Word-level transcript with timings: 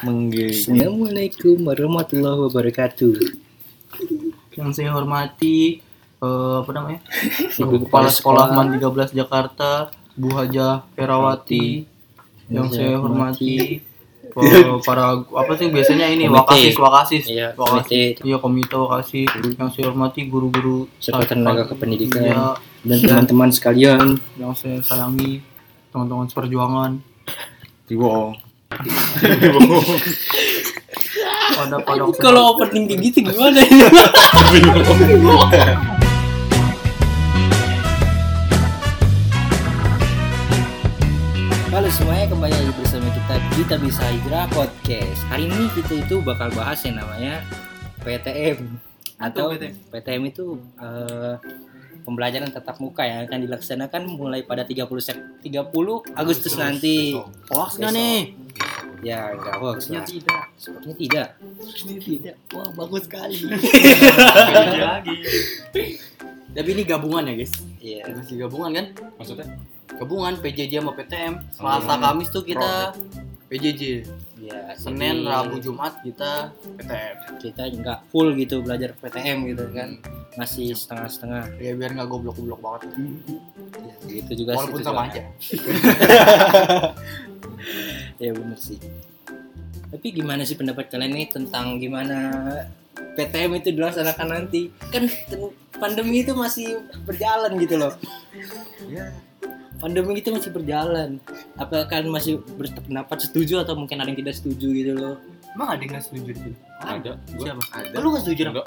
Assalamualaikum 0.00 1.60
warahmatullahi 1.60 2.48
wabarakatuh. 2.48 3.20
Yang 4.56 4.70
saya 4.72 4.96
hormati 4.96 5.84
eh, 6.16 6.54
apa 6.64 6.70
namanya? 6.72 7.04
Ibu 7.60 7.84
Kepala 7.84 8.08
Sekolah. 8.08 8.48
Man 8.56 8.72
13 8.80 9.12
Jakarta, 9.12 9.92
Bu 10.16 10.32
Haja 10.32 10.88
Herawati. 10.96 11.84
Yang 12.48 12.80
saya 12.80 12.96
hormati 12.96 13.84
eh, 14.40 14.64
para 14.88 15.20
apa 15.20 15.52
sih 15.60 15.68
biasanya 15.68 16.08
ini 16.08 16.24
Komite. 16.24 16.40
wakasis 16.40 16.74
wakasis 16.80 17.24
Iya, 17.28 17.48
wakasis 17.52 17.84
komite. 18.16 18.24
iya 18.24 18.36
komite 18.40 18.74
wakasis 18.74 19.28
yang 19.52 19.68
saya 19.68 19.84
hormati 19.92 20.20
guru-guru 20.24 20.88
Serta 20.96 21.28
tenaga 21.28 21.68
kependidikan. 21.68 22.24
iya, 22.24 22.56
Dan 22.80 22.98
teman-teman 23.04 23.52
sekalian, 23.52 24.16
yang 24.40 24.56
saya 24.56 24.80
sayangi 24.80 25.44
teman-teman 25.92 26.24
seperjuangan 26.24 26.92
Wow. 27.90 28.38
Kalau 32.22 32.54
opening 32.54 32.86
kayak 32.86 33.00
gitu 33.10 33.18
gimana? 33.26 33.66
Halo 41.70 41.88
semuanya 41.90 42.26
kembali 42.30 42.54
lagi 42.54 42.72
bersama 42.78 43.10
kita 43.10 43.34
kita 43.58 43.74
bisa 43.82 44.06
hijrah 44.06 44.46
podcast. 44.54 45.20
Hari 45.26 45.50
ini 45.50 45.66
kita 45.74 46.06
itu 46.06 46.22
bakal 46.22 46.54
bahas 46.54 46.78
yang 46.86 47.02
namanya 47.02 47.42
PTM 48.06 48.78
atau 49.18 49.50
PTM? 49.50 49.74
PTM 49.90 50.22
itu 50.30 50.62
eh, 50.78 51.34
pembelajaran 52.06 52.50
tatap 52.50 52.78
muka 52.82 53.06
yang 53.06 53.26
akan 53.26 53.38
dilaksanakan 53.46 54.02
mulai 54.14 54.42
pada 54.42 54.64
30 54.66 54.86
Sep 54.98 55.18
30 55.42 56.18
Agustus 56.18 56.54
nanti. 56.58 57.14
hoax 57.50 57.78
nggak 57.78 57.92
nih? 57.94 58.18
Ya, 59.00 59.32
enggak 59.32 59.56
hoax 59.56 59.88
lah. 59.88 60.04
tidak. 60.04 60.42
Sepertinya 60.60 60.96
tidak. 60.96 61.28
Tidak. 62.04 62.36
Wah 62.52 62.68
bagus 62.76 63.02
sekali. 63.08 63.36
lagi. 64.84 65.16
Tapi 66.50 66.68
ini 66.74 66.82
gabungan 66.84 67.24
ya 67.30 67.34
guys. 67.38 67.54
Iya. 67.80 68.02
Masih 68.12 68.36
gabungan 68.44 68.70
kan? 68.76 68.86
Maksudnya? 69.16 69.46
Gabungan 69.96 70.34
PJJ 70.42 70.72
sama 70.84 70.92
PTM. 70.98 71.34
Selasa 71.54 71.92
Oh. 71.96 72.00
Kamis 72.00 72.28
tuh 72.28 72.44
kita 72.44 72.92
PJJ. 73.48 73.82
Ya, 74.40 74.72
Senin, 74.72 75.20
jadi 75.20 75.36
Rabu, 75.36 75.60
Jumat 75.60 76.00
kita 76.00 76.48
PTM. 76.80 77.16
kita 77.44 77.62
nggak 77.76 77.98
full 78.08 78.32
gitu 78.40 78.64
belajar 78.64 78.96
PTM 78.96 79.52
gitu 79.52 79.68
kan. 79.76 80.00
Masih 80.34 80.72
setengah-setengah. 80.72 81.60
Ya 81.60 81.76
biar 81.76 81.92
nggak 81.92 82.08
goblok-goblok 82.08 82.60
banget. 82.64 82.88
Ya, 84.08 84.24
gitu 84.24 84.44
juga 84.44 84.56
Walaupun 84.56 84.80
sama 84.80 85.12
aja. 85.12 85.22
Ya 88.20 88.36
bener 88.36 88.58
sih. 88.60 88.76
Tapi 89.90 90.06
gimana 90.14 90.44
sih 90.46 90.54
pendapat 90.54 90.92
kalian 90.92 91.16
nih 91.16 91.26
tentang 91.32 91.80
gimana 91.80 92.30
PTM 93.16 93.58
itu 93.58 93.74
dilaksanakan 93.74 94.28
nanti? 94.28 94.70
Kan 94.92 95.08
pandemi 95.80 96.22
itu 96.22 96.36
masih 96.36 96.84
berjalan 97.08 97.56
gitu 97.58 97.80
loh. 97.80 97.92
Ya. 98.86 99.10
Pandemi 99.80 100.20
itu 100.20 100.28
masih 100.30 100.52
berjalan. 100.52 101.16
Apakah 101.56 101.88
kalian 101.88 102.12
masih 102.12 102.44
berpendapat 102.54 103.24
setuju 103.24 103.64
atau 103.64 103.74
mungkin 103.74 103.98
ada 103.98 104.12
yang 104.12 104.20
tidak 104.20 104.36
setuju 104.36 104.68
gitu 104.68 104.92
loh? 104.94 105.16
Emang 105.50 105.74
ada 105.74 105.80
yang 105.82 105.90
nggak 105.96 106.04
setuju 106.04 106.30
sini? 106.36 106.56
Ada. 106.78 107.12
Gua 107.34 107.44
Siapa? 107.48 107.62
ada. 107.74 107.96
Lu 107.98 108.06
nggak 108.14 108.22
setuju 108.22 108.40
dong? 108.46 108.54
Enggak. 108.54 108.66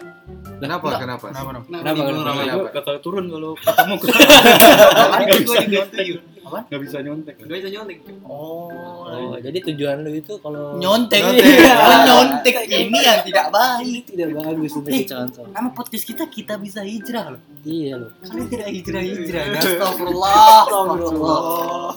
Kenapa? 0.59 0.83
Enggak. 0.83 0.99
Kenapa? 0.99 1.25
Kenapa 1.29 1.49
dong? 1.53 1.65
Kenapa? 1.69 1.99
Kenapa? 2.03 2.41
Kenapa? 2.43 2.63
Bakal 2.73 2.95
turun 2.99 3.25
kalau 3.31 3.51
ketemu 3.63 3.93
Nggak 4.01 5.39
bisa 5.45 5.61
nyontek. 5.69 6.32
Apa? 6.53 6.61
Enggak 6.69 6.81
bisa 6.83 6.97
nyontek. 7.01 7.35
Gak 7.35 7.57
bisa 7.57 7.69
nyontek. 7.69 7.97
Oh. 8.23 8.69
Oh, 9.03 9.35
jadi 9.35 9.57
tujuan 9.63 9.95
lu 9.99 10.13
itu 10.13 10.33
kalau 10.37 10.77
Nyontek. 10.77 11.19
Nyontek. 11.19 11.45
Iya, 11.63 12.05
nyontek 12.05 12.55
ini 12.67 12.99
yang 12.99 13.19
tidak 13.23 13.47
baik. 13.49 14.03
tidak 14.05 14.29
bagus 14.35 14.71
untuk 14.73 14.89
Eh. 14.89 15.01
dicontoh. 15.01 15.45
Nama 15.49 15.69
podcast 15.69 16.05
kita 16.05 16.23
kita 16.27 16.53
bisa 16.55 16.81
hijrah 16.81 17.33
loh. 17.33 17.41
Iya 17.61 17.93
loh. 17.97 18.09
Kalian 18.21 18.47
tidak 18.47 18.67
hijrah 18.69 19.01
hijrah. 19.01 19.43
Astagfirullah. 19.57 20.61
Astagfirullah. 20.63 21.89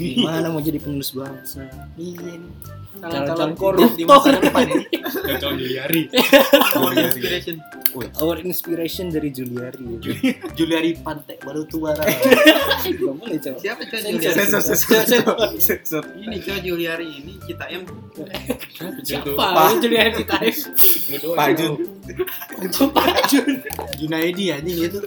Gimana 0.00 0.48
mau 0.48 0.60
jadi 0.60 0.80
penulis 0.80 1.12
bangsa? 1.12 1.68
Iya. 1.94 2.40
Calon-calon 3.00 3.52
koruptor 3.56 3.96
di 3.96 4.04
masa 4.04 4.28
depan 4.36 4.64
ini. 4.68 4.84
Kacau 5.00 5.56
Juliari. 5.56 6.02
Our 6.76 6.92
inspiration. 7.00 7.54
Our 8.20 8.36
inspiration 8.44 9.06
dari 9.08 9.32
Juliari. 9.32 9.80
Juliari 10.52 10.90
Pantai 11.00 11.40
baru 11.40 11.64
tua. 11.64 11.96
Gak 11.96 13.00
boleh 13.16 13.38
coba. 13.40 13.56
Siapa 13.56 13.82
coy 13.88 14.00
Sensor, 14.20 14.62
sensor, 14.62 15.24
Sensor. 15.56 16.04
Ini 16.12 16.36
coy 16.44 16.58
Juliari 16.60 17.08
ini 17.08 17.40
kita 17.40 17.64
yang 17.72 17.84
Siapa? 19.00 19.80
Juliari 19.80 20.10
Citaim. 20.16 20.54
Pak 21.32 21.48
Jun. 21.56 21.72
Pak 22.92 23.16
Jun. 23.32 23.52
Junaidi 23.96 24.52
anjing 24.52 24.76
itu. 24.76 24.98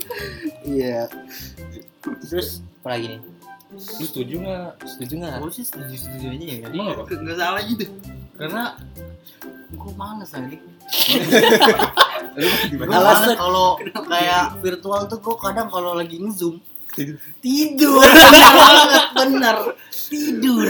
Iya. 0.66 1.09
Terus 2.25 2.66
apa 2.81 2.97
lagi 2.97 3.16
nih? 3.16 3.19
Lu 3.73 4.03
setuju 4.03 4.34
enggak? 4.39 4.69
Setuju 4.84 5.13
nggak? 5.17 5.35
Gue 5.39 5.51
sih 5.51 5.63
setuju 5.63 5.94
setuju 5.95 6.25
aja 6.29 6.45
ya. 6.45 6.57
Emang 6.67 6.85
apa? 6.91 7.01
Nggak 7.09 7.35
salah 7.35 7.61
gitu. 7.63 7.85
Karena 8.34 8.63
gue 9.72 9.91
males. 9.94 10.29
Gue 10.34 10.59
Alasan- 12.88 13.35
kalau 13.35 13.78
kayak 14.03 14.44
virtual 14.59 15.06
tuh 15.06 15.19
gue 15.19 15.35
kadang 15.38 15.67
kalau 15.67 15.94
lagi 15.94 16.17
nge-zoom 16.17 16.57
tidur 17.39 17.97
banget 18.53 19.03
bener 19.16 19.56
tidur 20.06 20.62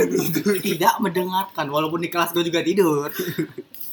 tidak 0.58 0.94
mendengarkan 0.97 1.66
walaupun 1.68 2.00
di 2.00 2.08
kelas 2.08 2.31
gue 2.31 2.44
juga 2.44 2.62
tidur 2.62 3.09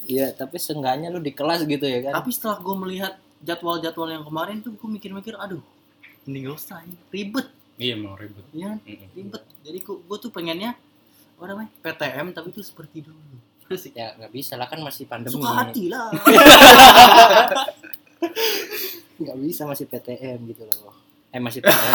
Iya, 0.05 0.31
tapi 0.33 0.57
seenggaknya 0.57 1.09
lu 1.09 1.19
di 1.19 1.31
kelas 1.31 1.65
gitu 1.65 1.83
ya 1.83 1.99
kan? 2.01 2.13
tapi 2.13 2.29
setelah 2.31 2.57
gue 2.59 2.75
melihat 2.77 3.13
jadwal-jadwal 3.41 4.09
yang 4.09 4.23
kemarin 4.23 4.59
tuh 4.59 4.73
gue 4.73 4.89
mikir-mikir 4.89 5.35
aduh 5.35 5.61
mending 6.23 6.47
gak 6.47 6.57
usah 6.57 6.79
ribet 7.09 7.47
Iya 7.81 7.97
emang 7.97 8.13
ribet. 8.15 8.45
ya 8.53 8.77
Mm-mm. 8.77 9.09
ribet 9.11 9.43
jadi 9.61 9.79
gue 9.81 10.19
tuh 10.19 10.29
pengennya 10.29 10.77
apa 11.35 11.45
namanya 11.47 11.71
PTM 11.81 12.27
tapi 12.31 12.53
itu 12.53 12.61
seperti 12.61 13.01
dulu 13.01 13.17
Ya 13.95 14.11
nggak 14.13 14.29
bisa 14.31 14.55
lah 14.55 14.67
kan 14.67 14.83
masih 14.83 15.07
pandemi. 15.07 15.31
suka 15.33 15.51
hati 15.57 15.87
lah 15.87 16.11
Nggak 19.17 19.37
bisa 19.39 19.63
masih 19.63 19.85
PTM 19.87 20.39
gitu 20.47 20.65
loh. 20.67 20.97
Eh 21.31 21.39
masih 21.39 21.61
PTM. 21.65 21.93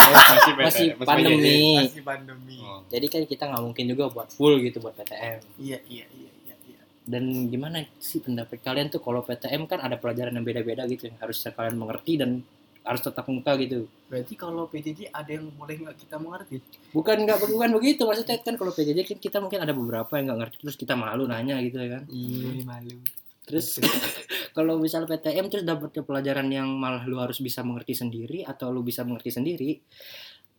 Masih 0.57 0.87
masih 0.93 1.03
pandemi. 1.03 1.59
masih 1.81 2.03
pandemi 2.03 2.57
Oh. 2.57 2.79
Jadi 2.87 3.05
kan 3.05 3.21
kita 3.23 3.43
nggak 3.45 3.61
mungkin 3.61 3.85
juga 3.85 4.07
buat 4.07 4.31
full 4.31 4.57
gitu 4.59 4.79
buat 4.79 4.95
PTM. 4.95 5.37
iya 5.59 5.77
iya 5.85 6.05
iya 6.09 6.31
iya 6.41 6.55
iya 6.65 6.79
Dan 7.03 7.23
gimana 7.45 7.83
sih 7.99 8.17
pendapat 8.17 8.57
kalian 8.59 8.87
tuh 8.87 8.97
kalau 8.99 9.19
PTM 9.19 9.67
kan 9.67 9.77
ada 9.79 9.95
pelajaran 9.95 10.31
yang 10.31 10.41
beda-beda 10.41 10.87
gitu 10.87 11.05
yang 11.05 11.19
harus 11.19 11.43
kalian 11.43 11.75
mengerti 11.75 12.15
dan 12.15 12.39
harus 12.85 13.01
tetap 13.01 13.25
muka 13.25 13.57
gitu. 13.57 13.89
berarti 14.05 14.37
kalau 14.37 14.69
PJJ 14.69 15.09
ada 15.09 15.27
yang 15.33 15.49
boleh 15.57 15.81
nggak 15.81 15.97
kita 16.05 16.21
mengerti? 16.21 16.61
Bukan 16.93 17.25
nggak 17.25 17.41
bukan 17.49 17.69
begitu. 17.73 18.05
Maksudnya 18.05 18.37
kan 18.45 18.55
kalau 18.55 18.71
PJJ 18.71 18.99
kan 19.01 19.17
kita 19.17 19.37
mungkin 19.41 19.59
ada 19.65 19.73
beberapa 19.73 20.13
yang 20.15 20.29
nggak 20.29 20.39
ngerti 20.45 20.57
terus 20.61 20.77
kita 20.77 20.93
malu 20.93 21.25
nanya 21.25 21.57
gitu 21.65 21.81
ya 21.81 21.99
kan. 21.99 22.03
iya 22.13 22.61
malu. 22.61 23.01
Terus 23.49 23.81
kalau 24.57 24.77
misal 24.77 25.09
PTM 25.09 25.49
terus 25.49 25.65
dapat 25.65 25.97
pelajaran 25.97 26.45
yang 26.53 26.69
malah 26.69 27.03
lu 27.09 27.17
harus 27.17 27.41
bisa 27.41 27.65
mengerti 27.65 27.97
sendiri 27.97 28.45
atau 28.45 28.69
lu 28.69 28.85
bisa 28.85 29.01
mengerti 29.01 29.33
sendiri 29.33 29.81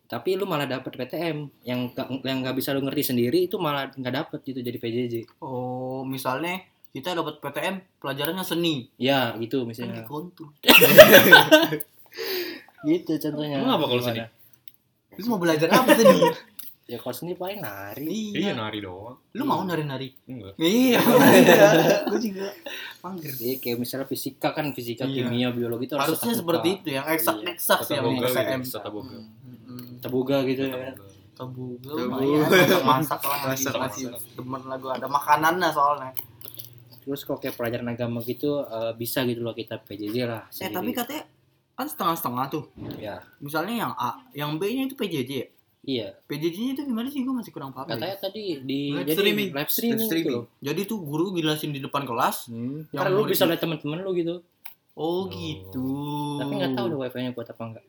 tapi 0.06 0.38
lu 0.38 0.46
malah 0.46 0.70
dapat 0.70 0.94
PTM 0.94 1.66
yang 1.66 1.90
nggak 1.90 2.22
yang 2.22 2.38
nggak 2.38 2.54
bisa 2.54 2.70
lu 2.70 2.86
ngerti 2.86 3.10
sendiri 3.10 3.50
itu 3.50 3.58
malah 3.58 3.90
nggak 3.90 4.14
dapet 4.14 4.38
gitu 4.46 4.62
jadi 4.62 4.78
PJJ 4.78 5.14
oh 5.42 6.06
misalnya 6.06 6.62
kita 6.96 7.12
dapat 7.12 7.44
PTM 7.44 8.00
pelajarannya 8.00 8.40
seni. 8.40 8.88
Ya 8.96 9.36
gitu 9.36 9.68
kan 9.68 9.68
misalnya 9.68 10.08
kontur 10.08 10.48
gitu 12.84 13.12
contohnya 13.18 13.56
Emang 13.58 13.74
apa 13.74 13.84
kalau 13.86 14.02
seni? 14.02 14.20
terus 15.10 15.26
mau 15.26 15.36
belajar 15.36 15.68
apa 15.68 15.90
seni 15.92 16.18
ya 16.86 16.96
kalau 16.96 17.10
seni 17.12 17.34
paling 17.34 17.58
nari 17.58 18.06
Iya 18.06 18.38
iya 18.38 18.52
nari 18.52 18.78
doang. 18.78 19.18
lu 19.32 19.42
mau 19.42 19.58
nari-nari 19.60 20.14
Enggak. 20.24 20.54
iya 20.56 21.02
gue 22.08 22.20
juga 22.22 22.46
panggil 23.00 23.32
Iya 23.34 23.54
kayak 23.58 23.76
misalnya 23.76 24.06
fisika 24.06 24.52
kan 24.52 24.70
fisika 24.70 25.02
Iya. 25.02 25.26
kimia 25.26 25.48
biologi 25.50 25.86
itu 25.86 25.94
harus 25.94 26.14
harusnya 26.14 26.34
seperti 26.36 26.68
itu 26.74 26.88
yang 26.92 27.06
eksak 27.06 27.36
Iya. 27.36 27.48
eksak 27.50 27.78
sih 27.82 27.92
yang 27.92 28.06
boga 28.06 28.28
STM 28.28 28.60
gitu. 28.60 28.70
Tata 28.72 28.90
boga. 28.90 29.18
tebuga 29.98 30.36
gitu 30.44 30.62
ya 30.64 30.94
Tabu. 31.32 31.76
lumayan 31.82 32.48
masak 32.82 33.20
lah 33.20 33.38
Masak, 33.46 33.76
masih 33.76 34.08
demen 34.32 34.62
lah 34.62 34.78
gue 34.78 34.88
ada 34.90 35.04
makanannya 35.06 35.68
soalnya 35.68 36.10
terus 37.02 37.22
kalau 37.22 37.36
kayak 37.36 37.54
pelajaran 37.54 37.88
agama 37.88 38.22
gitu 38.22 38.62
eh, 38.62 38.92
bisa 38.94 39.20
gitu 39.22 39.42
loh 39.42 39.52
kita 39.52 39.76
PJJ 39.78 40.16
lah 40.22 40.42
eh 40.44 40.70
sendiri. 40.70 40.72
tapi 40.72 40.90
katanya 40.92 41.24
kan 41.76 41.86
setengah-setengah 41.86 42.44
tuh 42.48 42.64
ya 42.96 43.20
misalnya 43.38 43.74
yang 43.78 43.92
A 43.94 44.10
yang 44.32 44.56
B 44.56 44.66
nya 44.70 44.84
itu 44.84 44.94
PJJ 44.94 45.30
ya? 45.30 45.46
iya 45.84 46.08
PJJ 46.24 46.56
nya 46.58 46.72
itu 46.74 46.82
gimana 46.84 47.06
sih 47.06 47.20
gue 47.20 47.30
masih 47.30 47.50
kurang 47.50 47.70
paham 47.70 47.84
katanya 47.86 48.16
tadi 48.16 48.58
di 48.60 48.90
Live 48.90 49.04
jadi 49.04 49.12
streaming. 49.14 49.48
live 49.52 49.68
streaming, 49.68 49.92
Live 49.94 50.06
streaming. 50.06 50.26
gitu 50.26 50.40
jadi 50.58 50.80
tuh 50.82 50.98
guru 50.98 51.24
jelasin 51.32 51.70
di 51.70 51.78
depan 51.78 52.02
kelas 52.02 52.48
Hmm. 52.48 52.88
Yang 52.90 53.04
lu 53.10 53.22
bisa 53.24 53.44
lihat 53.44 53.60
temen-temen 53.60 54.00
lu 54.00 54.10
gitu. 54.12 54.40
oh 54.94 55.28
gitu 55.28 55.88
Tapi 56.38 56.52
nggak 56.54 56.72
tahu 56.72 56.86
deh 56.88 56.98
wifi-nya 56.98 57.30
buat 57.30 57.46
apa 57.46 57.62
enggak. 57.62 57.84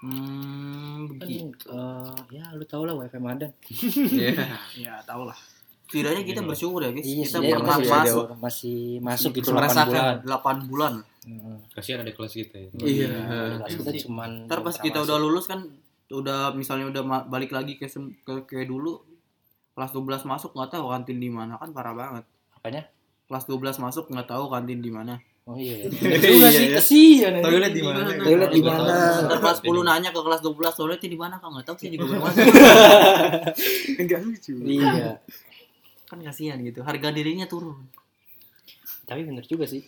hmm 0.00 0.98
Kan 1.14 1.16
begitu 1.16 1.64
eh, 1.70 2.14
ya 2.32 2.44
lu 2.50 2.64
tau 2.64 2.82
lah 2.82 2.94
wifi 2.94 3.16
Madan. 3.16 3.50
Iya. 4.10 4.34
ya 4.76 4.94
tau 5.02 5.24
lah 5.24 5.38
setidaknya 5.84 6.22
kita 6.24 6.40
Minimal. 6.40 6.50
bersyukur 6.50 6.80
ya 6.80 6.90
guys 6.90 7.06
Iya, 7.06 7.22
kita 7.22 7.38
pernah 7.38 7.62
masih, 7.70 7.86
masuk 7.88 8.26
masih 8.36 8.78
masuk 8.98 9.30
gitu 9.32 9.48
8 9.48 9.54
merasakan 9.54 9.94
bulan. 9.94 10.16
8 10.26 10.68
bulan 10.68 10.92
Heeh. 11.24 11.56
Kasihan 11.70 12.00
ada 12.00 12.10
kelas 12.10 12.32
kita 12.32 12.56
ya. 12.56 12.68
Iya. 12.76 13.10
Kelas 13.58 13.74
kita 13.76 13.90
cuman 14.04 14.30
ntar 14.44 14.60
pas 14.60 14.76
kita 14.76 14.98
udah 15.00 15.16
lulus 15.16 15.44
kan 15.44 15.64
udah 16.06 16.52
misalnya 16.52 16.86
udah 16.88 17.02
balik 17.26 17.50
lagi 17.50 17.74
ke 17.74 17.88
sem- 17.88 18.14
ke 18.20 18.44
kayak 18.44 18.68
dulu 18.68 19.00
kelas 19.72 19.90
12 19.90 20.22
masuk 20.22 20.52
nggak 20.52 20.70
tahu 20.70 20.86
kantin 20.86 21.18
di 21.18 21.26
mana 21.26 21.56
kan 21.56 21.72
parah 21.72 21.90
banget 21.92 22.24
apanya? 22.52 22.86
kelas 23.24 23.44
12 23.44 23.80
masuk 23.80 24.04
nggak 24.06 24.28
tahu 24.28 24.46
kantin 24.46 24.78
di 24.78 24.88
mana 24.88 25.16
Oh 25.44 25.60
iya. 25.60 25.76
Iya, 25.76 25.92
Itu 26.16 26.26
juga 26.30 26.48
sih 26.48 26.64
iya. 26.64 26.76
kesian. 26.80 27.32
Toilet 27.40 27.68
di 27.70 27.84
mana? 27.84 28.00
Toilet 28.16 28.48
di 28.48 28.62
mana? 28.62 28.96
Ntar 29.22 29.38
kelas 29.38 29.58
10 29.60 29.76
nanya 29.82 30.08
ke 30.08 30.16
kelas 30.18 30.40
12 30.40 30.56
toiletnya 30.72 31.08
di 31.10 31.18
mana 31.18 31.34
kak 31.36 31.48
nggak 31.50 31.64
tahu 31.68 31.76
sih 31.76 31.88
juga 31.90 32.04
belum 32.06 32.20
masuk 32.22 32.46
Enggak 34.00 34.20
lucu. 34.22 34.54
Iya. 34.58 35.20
kan 36.04 36.20
kasihan 36.20 36.60
gitu 36.60 36.80
harga 36.80 37.08
dirinya 37.10 37.44
turun 37.44 37.76
Tapi 39.04 39.20
bener 39.20 39.42
juga 39.42 39.64
sih. 39.64 39.84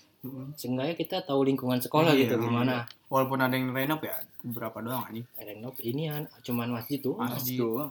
Seenggaknya 0.54 0.94
kita 0.94 1.16
tahu 1.22 1.40
lingkungan 1.42 1.78
sekolah 1.78 2.10
Iya. 2.10 2.26
gitu 2.26 2.34
gimana. 2.40 2.84
walaupun 3.06 3.38
ada 3.38 3.52
yang 3.52 3.70
renov 3.70 4.00
ya 4.00 4.14
berapa 4.42 4.78
doang 4.78 5.02
anjing 5.04 5.26
Renov 5.36 5.74
ini 5.80 6.02
kan 6.06 6.22
cuman 6.42 6.68
masjid 6.72 6.98
tuh. 6.98 7.14
Masjid. 7.14 7.56
doang. 7.56 7.90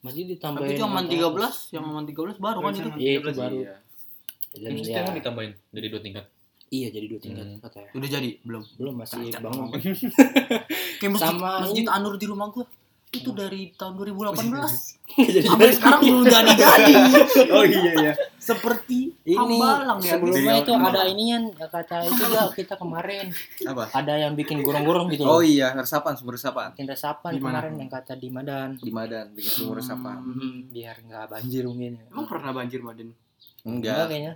Masjid 0.00 0.24
tapi 0.24 0.32
ditambahin. 0.32 0.68
itu 0.68 0.80
yang 0.80 0.90
aman 0.90 1.04
apa? 1.04 1.12
13 1.12 1.54
yang 1.70 1.84
aman 1.84 2.04
13 2.04 2.36
baru 2.36 2.58
kan 2.60 2.72
itu 2.72 2.90
Iya, 2.96 3.12
itu 3.16 3.30
baru. 3.32 3.56
Iya. 3.56 3.74
Dan 4.50 4.70
ya, 4.76 5.00
kan 5.00 5.14
ditambahin 5.14 5.52
jadi 5.70 5.86
dua 5.88 6.00
tingkat. 6.00 6.24
iya 6.68 6.88
jadi 6.88 7.06
dua 7.06 7.16
tingkat 7.18 7.46
Hmm. 7.46 7.58
katanya. 7.60 7.90
udah 7.94 8.08
jadi 8.10 8.30
belum 8.42 8.62
Belum 8.76 8.94
masih 8.94 9.18
Cacat 9.26 9.40
bangun. 9.40 9.68
kayak 10.98 11.10
masjid, 11.10 11.28
Sama 11.28 11.50
masjid 11.62 11.82
ini. 11.82 11.90
Anur 11.90 12.14
di 12.14 12.26
rumah 12.26 12.48
gua 12.48 12.64
itu 13.10 13.30
dari 13.32 13.72
tahun 13.72 13.96
2018 14.36 14.44
Jadi 15.08 15.40
sampai 15.42 15.72
sekarang 15.72 16.00
belum 16.02 16.24
jadi 16.24 16.52
jadi 16.52 16.94
Oh 17.56 17.64
iya 17.64 17.92
iya. 17.96 18.12
seperti 18.38 19.16
ini 19.22 19.34
hambalang 19.34 19.96
ya 19.98 20.12
sebelumnya 20.14 20.54
itu 20.58 20.72
ada 20.72 21.02
inian 21.06 21.42
kata 21.50 21.80
itu 22.02 22.20
juga 22.22 22.42
kita 22.50 22.74
kemarin 22.74 23.32
Apa? 23.64 23.88
ada 23.90 24.14
yang 24.14 24.32
bikin 24.32 24.60
gorong-gorong 24.60 25.08
gitu 25.10 25.24
Oh 25.24 25.38
loh. 25.38 25.40
iya, 25.40 25.72
resapan 25.72 26.12
sumber 26.14 26.36
resapan 26.36 26.72
Bikin 26.72 26.84
resapan 26.86 27.30
Di 27.30 27.38
mana? 27.38 27.48
kemarin 27.58 27.74
yang 27.78 27.90
kata 27.90 28.12
di 28.14 28.28
Madan. 28.28 28.76
di 28.76 28.90
Madan 28.90 29.26
bikin 29.30 29.52
sumber 29.54 29.76
resapan. 29.78 30.16
Hmm, 30.18 30.58
biar 30.68 30.96
nggak 31.00 31.24
banjir 31.28 31.62
mungkin 31.64 31.92
ya. 31.94 32.04
emang 32.08 32.26
pernah 32.26 32.50
banjir 32.52 32.80
Maden 32.80 33.08
Enggak 33.62 33.72
Enggak. 33.94 34.06
kayaknya. 34.06 34.34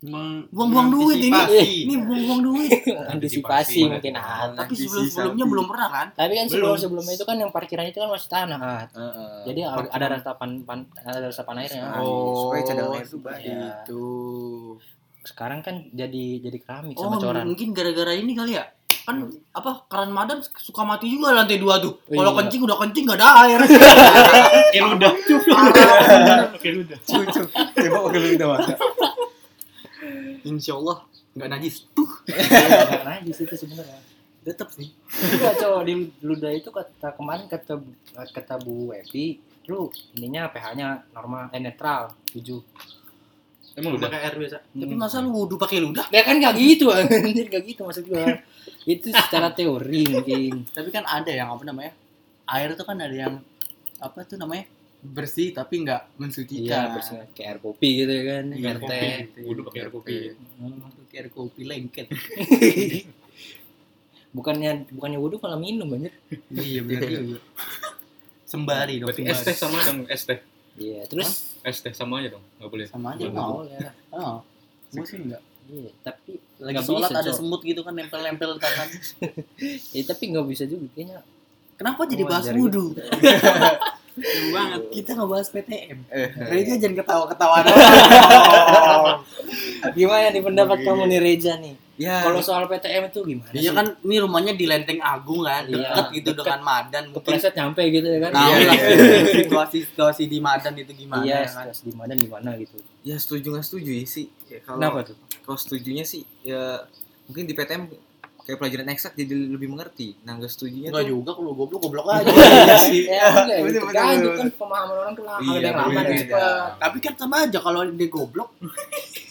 Buang-buang 0.00 0.88
duit 0.88 1.18
ini 1.18 1.34
ini 1.82 1.94
buang-buang 1.98 2.40
duit 2.40 2.70
Antisipasi 3.12 3.82
mungkin 3.88 4.14
ada. 4.14 4.54
tapi 4.54 4.70
Visi 4.72 4.86
sebelum-sebelumnya 4.86 5.42
sapi. 5.42 5.50
belum 5.50 5.66
pernah 5.66 5.88
kan 5.88 6.06
Tapi 6.14 6.32
kan 6.34 6.46
sebelum 6.46 6.66
Belum. 6.68 6.78
sebelumnya 6.78 7.14
itu 7.14 7.24
kan 7.24 7.36
yang 7.36 7.50
parkiran 7.50 7.82
itu 7.84 7.98
kan 7.98 8.08
masih 8.08 8.28
tanah. 8.28 8.58
At. 8.60 8.88
Heeh. 8.92 9.34
Jadi 9.44 9.60
ada 9.66 10.06
resapan 10.08 10.50
pan, 10.62 10.78
ada 10.96 11.26
resapan 11.26 11.54
airnya. 11.58 11.82
Oh, 11.98 12.46
supaya 12.46 12.62
cadangan 12.64 12.94
air 12.94 13.06
tuh 13.06 13.20
baik. 13.20 13.42
Iya. 13.42 13.68
itu 13.82 14.04
Sekarang 15.20 15.60
kan 15.60 15.74
jadi 15.90 16.24
jadi 16.40 16.58
keramik 16.58 16.94
oh 16.94 17.02
sama 17.04 17.18
coran. 17.18 17.44
mungkin 17.44 17.68
gara-gara 17.70 18.12
ini 18.12 18.32
kali 18.32 18.54
ya 18.54 18.64
kan 19.04 19.24
apa 19.50 19.84
keran 19.84 20.08
Madan 20.08 20.38
suka 20.40 20.80
mati 20.82 21.08
juga 21.08 21.32
lantai 21.32 21.56
dua 21.56 21.76
tuh 21.78 21.96
kalau 22.06 22.30
Iya. 22.30 22.38
kencing 22.38 22.60
udah 22.62 22.76
kencing 22.78 23.04
nggak 23.04 23.18
ada 23.18 23.28
air 23.42 23.60
Kayak 24.72 24.84
udah. 24.94 25.10
Parah, 25.48 26.48
Kayak 26.54 26.76
udah. 26.86 26.98
Cucu. 27.02 27.40
Coba 27.48 27.98
lu 28.14 28.28
udah. 28.30 28.48
Insya 30.48 30.74
Allah 30.74 31.04
nggak 31.30 31.50
najis 31.50 31.86
tuh 31.90 32.08
Karena 32.24 33.20
di 33.20 33.30
situ 33.30 33.54
sebenarnya. 33.54 34.00
tetap 34.40 34.68
sih 34.70 34.88
Enggak 35.28 35.54
cowok 35.56 35.82
di 35.82 35.94
Luda 36.20 36.48
itu 36.50 36.68
kata 36.68 37.12
kemarin 37.12 37.44
kata 37.46 37.76
kata 38.26 38.54
Bu 38.58 38.90
Epi 38.92 39.36
lu 39.66 39.86
ininya 40.14 40.48
pH-nya 40.48 41.12
normal 41.12 41.52
eh 41.52 41.60
netral 41.60 42.08
7. 42.32 42.40
Emang 43.76 43.94
udah. 43.94 44.08
pakai 44.08 44.20
air 44.20 44.34
biasa 44.36 44.56
Hmm. 44.68 44.80
tapi 44.80 44.94
masa 44.96 45.20
lu 45.20 45.30
wudhu 45.30 45.54
pakai 45.54 45.78
ludah 45.78 46.08
Ya 46.08 46.22
kan 46.22 46.34
gak 46.36 46.56
gitu 46.56 46.88
anjir 46.88 47.46
gak 47.46 47.62
gitu 47.62 47.84
maksud 47.84 48.04
gua. 48.04 48.24
itu 48.84 49.12
secara 49.12 49.52
teori 49.52 50.08
mungkin. 50.08 50.64
tapi 50.66 50.88
kan 50.88 51.04
ada 51.04 51.28
yang 51.28 51.48
apa 51.48 51.62
namanya 51.62 51.92
air 52.48 52.72
tuh 52.72 52.82
kan 52.82 52.96
ada 52.96 53.12
yang 53.12 53.34
apa 53.98 54.18
tuh 54.24 54.34
namanya 54.34 54.64
bersih 55.00 55.50
tapi 55.50 55.80
nggak 55.80 56.16
mensucikan 56.16 56.66
Iya, 56.84 56.92
bersih 56.92 57.16
kayak 57.32 57.48
air 57.48 57.58
kopi 57.58 57.88
gitu 57.96 58.10
ya 58.10 58.24
kan, 58.28 58.44
Iya, 58.50 58.66
air 58.66 58.78
Kopi. 58.78 58.90
teh. 58.90 59.16
Wudhu 59.40 59.60
pakai 59.64 59.80
air 59.80 59.90
kopi. 59.90 60.16
Hmm. 60.58 60.76
Pakai 60.82 61.16
air 61.16 61.28
kopi 61.28 61.60
lengket 61.62 62.06
Bukannya 64.28 64.84
bukannya 64.88 65.16
wudhu 65.16 65.36
malah 65.38 65.56
minum 65.56 65.88
anjir. 65.90 66.12
iya 66.52 66.80
benar 66.82 67.08
juga 67.08 67.40
sembari 68.44 68.96
dong 68.98 69.08
Berarti 69.08 69.24
es 69.24 69.40
teh 69.42 69.54
sama 69.54 69.78
dong, 69.82 70.04
es 70.06 70.22
teh. 70.22 70.38
Iya, 70.74 71.04
terus 71.06 71.56
Es 71.60 71.78
teh 71.78 71.92
sama 71.92 72.20
aja 72.20 72.32
dong, 72.32 72.44
nggak 72.56 72.68
boleh. 72.68 72.86
sama 72.86 73.12
aja 73.12 73.22
ya 73.22 73.30
mau 73.30 73.60
mau 73.60 73.64
ya. 73.64 73.90
oh 74.10 74.40
gue 74.90 75.04
sih 75.04 75.18
enggak 75.18 75.42
Iya, 75.68 75.92
tapi 76.00 76.40
lagi 76.58 76.74
Nggak 76.74 76.84
sholat 76.86 77.10
ada 77.10 77.28
semut 77.30 77.60
gitu 77.60 77.80
kan 77.82 77.92
nempel-nempel 77.92 78.50
di 78.50 78.60
tangan 78.62 78.88
ya 79.96 80.02
tapi 80.02 80.22
nggak 80.28 80.44
bisa 80.46 80.64
juga 80.64 80.88
kayaknya. 80.90 81.20
kenapa 81.76 82.00
jadi 82.04 82.22
Oh, 82.22 82.28
bahas 82.28 82.46
wudhu 82.50 82.84
Jauh 84.20 84.50
banget 84.50 84.82
kita 84.90 85.10
nggak 85.12 85.28
bahas 85.28 85.48
PTM 85.48 85.98
Eh. 86.08 86.28
Reja 86.44 86.74
jangan 86.76 86.94
ketawa-ketawa 86.96 87.56
dong 87.60 87.78
Gimana 89.94 90.26
nih 90.28 90.42
pendapat 90.42 90.78
kamu 90.80 91.02
nih 91.06 91.20
Reja 91.20 91.54
nih? 91.56 91.74
Ya. 91.96 92.22
Kalau 92.22 92.38
soal 92.38 92.66
PTM 92.66 93.10
itu 93.10 93.20
gimana 93.24 93.50
Iya 93.52 93.70
kan 93.72 93.86
ini 94.00 94.16
rumahnya 94.18 94.54
di 94.54 94.64
Lenteng 94.64 95.00
Agung 95.00 95.42
kan 95.42 95.66
Iya, 95.66 95.82
deket 95.90 96.06
gitu 96.12 96.30
deket. 96.30 96.44
dengan 96.44 96.60
Madan 96.62 97.04
kepleset 97.10 97.52
nyampe 97.52 97.82
gitu 97.88 98.06
ya 98.06 98.18
kan? 98.20 98.30
tahu 98.32 98.46
Iya, 98.48 98.58
lah 98.64 98.78
situasi-situasi 99.40 100.22
di 100.24 100.38
Madan 100.38 100.74
itu 100.76 100.92
gimana 100.92 101.22
Iya, 101.22 101.36
ya 101.36 101.48
kan 101.48 101.66
stres 101.66 101.82
di 101.82 101.92
mana 101.92 102.12
gimana 102.12 102.54
gitu. 102.54 102.78
ya 103.02 103.16
setuju 103.16 103.50
nggak 103.50 103.64
setuju 103.64 103.90
ya 103.92 104.04
sih. 104.04 104.26
Ya, 104.46 104.58
kalau 104.60 104.78
Kenapa 104.78 104.98
tuh? 105.04 105.16
kalau 105.40 105.58
setujunya 105.58 106.04
sih 106.04 106.22
ya 106.40 106.86
mungkin 107.24 107.44
di 107.44 107.52
PTM 107.52 107.82
kayak 108.48 108.56
pelajaran 108.56 108.88
eksak 108.88 109.12
jadi 109.12 109.28
lebih 109.50 109.68
mengerti. 109.68 110.16
Nah, 110.24 110.32
nggak 110.34 110.48
setujunya 110.48 110.88
Enggak 110.88 111.04
tuh 111.04 111.12
juga 111.12 111.30
kalau 111.36 111.52
goblok 111.52 111.80
goblok 111.82 112.06
aja 112.08 112.32
iya 112.32 112.76
sih. 112.80 113.04
Ya, 113.04 113.28
enggak, 113.28 113.58
Betul, 113.60 113.68
itu 113.68 113.86
kan, 113.92 114.16
kan 114.16 114.48
pemahaman 114.50 114.96
orang 114.96 115.12
tuh 115.12 115.24
lama, 115.26 115.40
Iya, 115.44 115.58
ada 115.58 115.70
lama 115.76 115.90
berbeda. 115.92 116.16
cepat. 116.24 116.70
tapi 116.80 116.96
kan 116.98 117.12
sama 117.14 117.34
aja 117.42 117.58
kalau 117.58 117.80
dia 117.86 118.08
goblok 118.08 118.48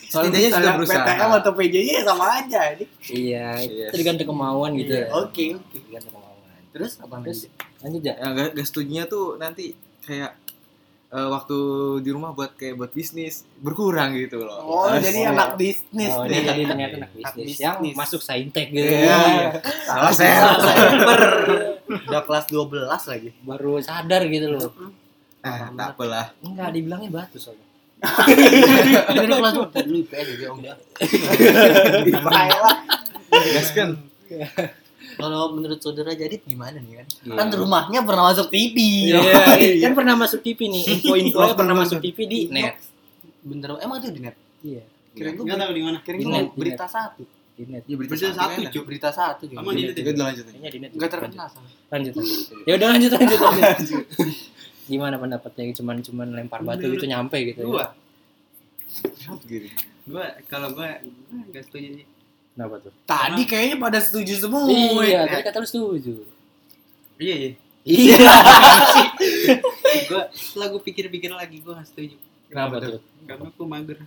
Setidaknya 0.07 0.49
sudah 0.53 0.71
berusaha. 0.77 1.03
PTM 1.03 1.31
atau 1.35 1.51
PJJ 1.51 1.89
sama 2.01 2.25
aja 2.37 2.61
ini 2.71 2.85
Iya, 3.09 3.47
Yes. 3.57 3.67
itu 3.83 3.91
tergantung 3.91 4.27
kemauan 4.29 4.71
gitu. 4.75 4.93
Iya, 4.93 5.03
ya. 5.03 5.07
oke 5.11 5.45
oke 5.57 5.77
Tergantung 5.81 6.13
kemauan. 6.13 6.59
terus 6.69 6.91
apa 6.97 7.13
Terus 7.19 7.39
lagi 7.43 7.81
lanjut 7.81 8.01
ya. 8.03 8.13
Ya, 8.13 8.27
nggak 8.27 8.47
nggak 8.53 8.65
setujunya 8.65 9.03
tuh 9.05 9.25
nanti 9.35 9.73
kayak 9.99 10.31
eh, 11.07 11.27
waktu 11.27 11.57
di 11.99 12.09
rumah 12.09 12.31
buat 12.31 12.51
kayak 12.53 12.75
buat 12.75 12.91
bisnis 12.91 13.43
berkurang 13.57 14.11
gitu 14.13 14.41
loh. 14.41 14.59
oh 14.59 14.85
Terus- 14.89 15.03
jadi 15.05 15.19
oh. 15.21 15.31
anak 15.31 15.49
bisnis 15.55 16.11
Oh, 16.11 16.23
nih 16.23 16.41
jadi 16.41 16.61
ternyata 16.65 16.93
anak 16.97 17.11
Anak 17.13 17.33
bisnis 17.33 17.57
yang 17.57 17.77
bisnis. 17.79 17.95
masuk 17.95 18.21
saintek 18.21 18.67
gitu. 18.69 18.87
Iya. 18.87 19.17
Salah 19.83 20.11
saya. 20.11 20.39
udah 21.87 22.21
kelas 22.21 22.45
12 22.47 22.83
lagi 23.07 23.29
Baru 23.41 23.79
sadar 23.79 24.21
gitu 24.25 24.47
loh. 24.49 24.67
Ah, 25.39 25.71
tak 25.71 25.95
apalah. 25.95 26.35
Enggak 26.41 26.69
dibilangin 26.71 27.07
batu 27.09 27.37
soalnya. 27.37 27.63
dari 29.09 29.31
kelas 29.31 29.53
2 29.55 29.73
dulu 29.81 29.97
IPS 30.03 30.25
juga 30.35 30.47
udah 30.53 30.75
lah. 32.61 32.77
Gaskan. 33.31 33.89
Kalau 35.17 35.51
menurut 35.51 35.77
saudara 35.77 36.13
Jadit 36.13 36.41
gimana 36.43 36.77
nih 36.77 37.01
kan 37.01 37.07
Iya. 37.23 37.33
kan 37.35 37.47
rumahnya 37.51 37.99
pernah 38.01 38.23
masuk 38.27 38.47
TV 38.47 38.77
Iya, 39.09 39.21
kan 39.81 39.91
pernah 39.93 40.15
masuk 40.15 40.39
TV 40.39 40.59
nih. 40.67 40.83
Info-info 40.95 41.41
pernah 41.51 41.75
masuk 41.75 41.97
TV 41.99 42.17
di 42.23 42.39
net. 42.47 42.77
bener 43.39 43.75
emang 43.79 43.97
itu 43.97 44.09
di 44.09 44.21
net 44.21 44.35
Iya, 44.59 44.83
kira 45.11 45.29
gue 45.31 45.43
Nggak 45.43 45.57
tahu 45.57 45.71
di 45.71 45.81
mana. 45.81 45.97
kira 45.99 46.15
Di 46.15 46.23
gue 46.23 46.31
net, 46.31 46.47
di 46.47 46.57
berita 46.57 46.85
satu 46.85 47.23
di 47.53 47.63
net. 47.65 47.83
Ya 47.83 47.95
berita 47.95 48.13
Berita 48.13 48.29
satu. 48.31 48.59
Cuk. 48.69 48.83
berita 48.85 49.09
satu 49.09 49.43
juga 49.43 49.59
Aman 49.59 49.73
di 49.73 49.81
net. 49.83 49.95
Dulu 49.97 50.21
lanjut. 50.23 50.45
Kayaknya 50.45 50.69
di 50.69 50.79
net. 50.79 50.91
nggak 50.91 51.09
Lanjut. 51.09 51.23
terkenal 51.25 51.47
sama 51.49 51.67
Lanjut. 51.89 52.13
Ya 52.63 52.73
udah 52.75 52.87
lanjut 52.91 53.11
lanjut 53.11 53.39
lanjut. 53.39 54.03
Gimana 54.87 55.15
pendapatnya 55.15 55.63
cuman 55.73 55.97
cuman 55.99 56.27
lempar 56.31 56.61
batu 56.61 56.87
gitu 56.87 57.05
nyampe 57.05 57.37
gitu. 57.43 57.67
Gua, 57.67 57.91
Gitu. 59.43 59.67
gua 60.05 60.25
kalau 60.45 60.71
gua 60.71 60.95
gua 61.01 61.41
nggak 61.45 61.63
setuju 61.63 61.89
sih. 61.97 62.05
Kenapa 62.57 62.75
tuh? 62.79 62.89
tadi 63.05 63.43
kayaknya 63.43 63.77
pada 63.77 63.99
setuju 63.99 64.33
semua 64.35 64.65
Iya, 64.65 65.29
tadi 65.29 65.43
kata 65.43 65.57
lu 65.57 65.67
setuju. 65.67 66.13
Iya 67.15 67.35
iya. 67.37 67.51
Iya. 67.83 68.17
Gua 70.09 70.23
setelah 70.31 70.67
gua 70.69 70.81
pikir-pikir 70.81 71.31
lagi 71.31 71.61
gua 71.61 71.77
nggak 71.77 71.87
setuju. 71.87 72.15
Kenapa 72.47 72.75
tuh? 72.79 72.99
Karena 73.23 73.45
aku 73.47 73.63
mager. 73.63 73.97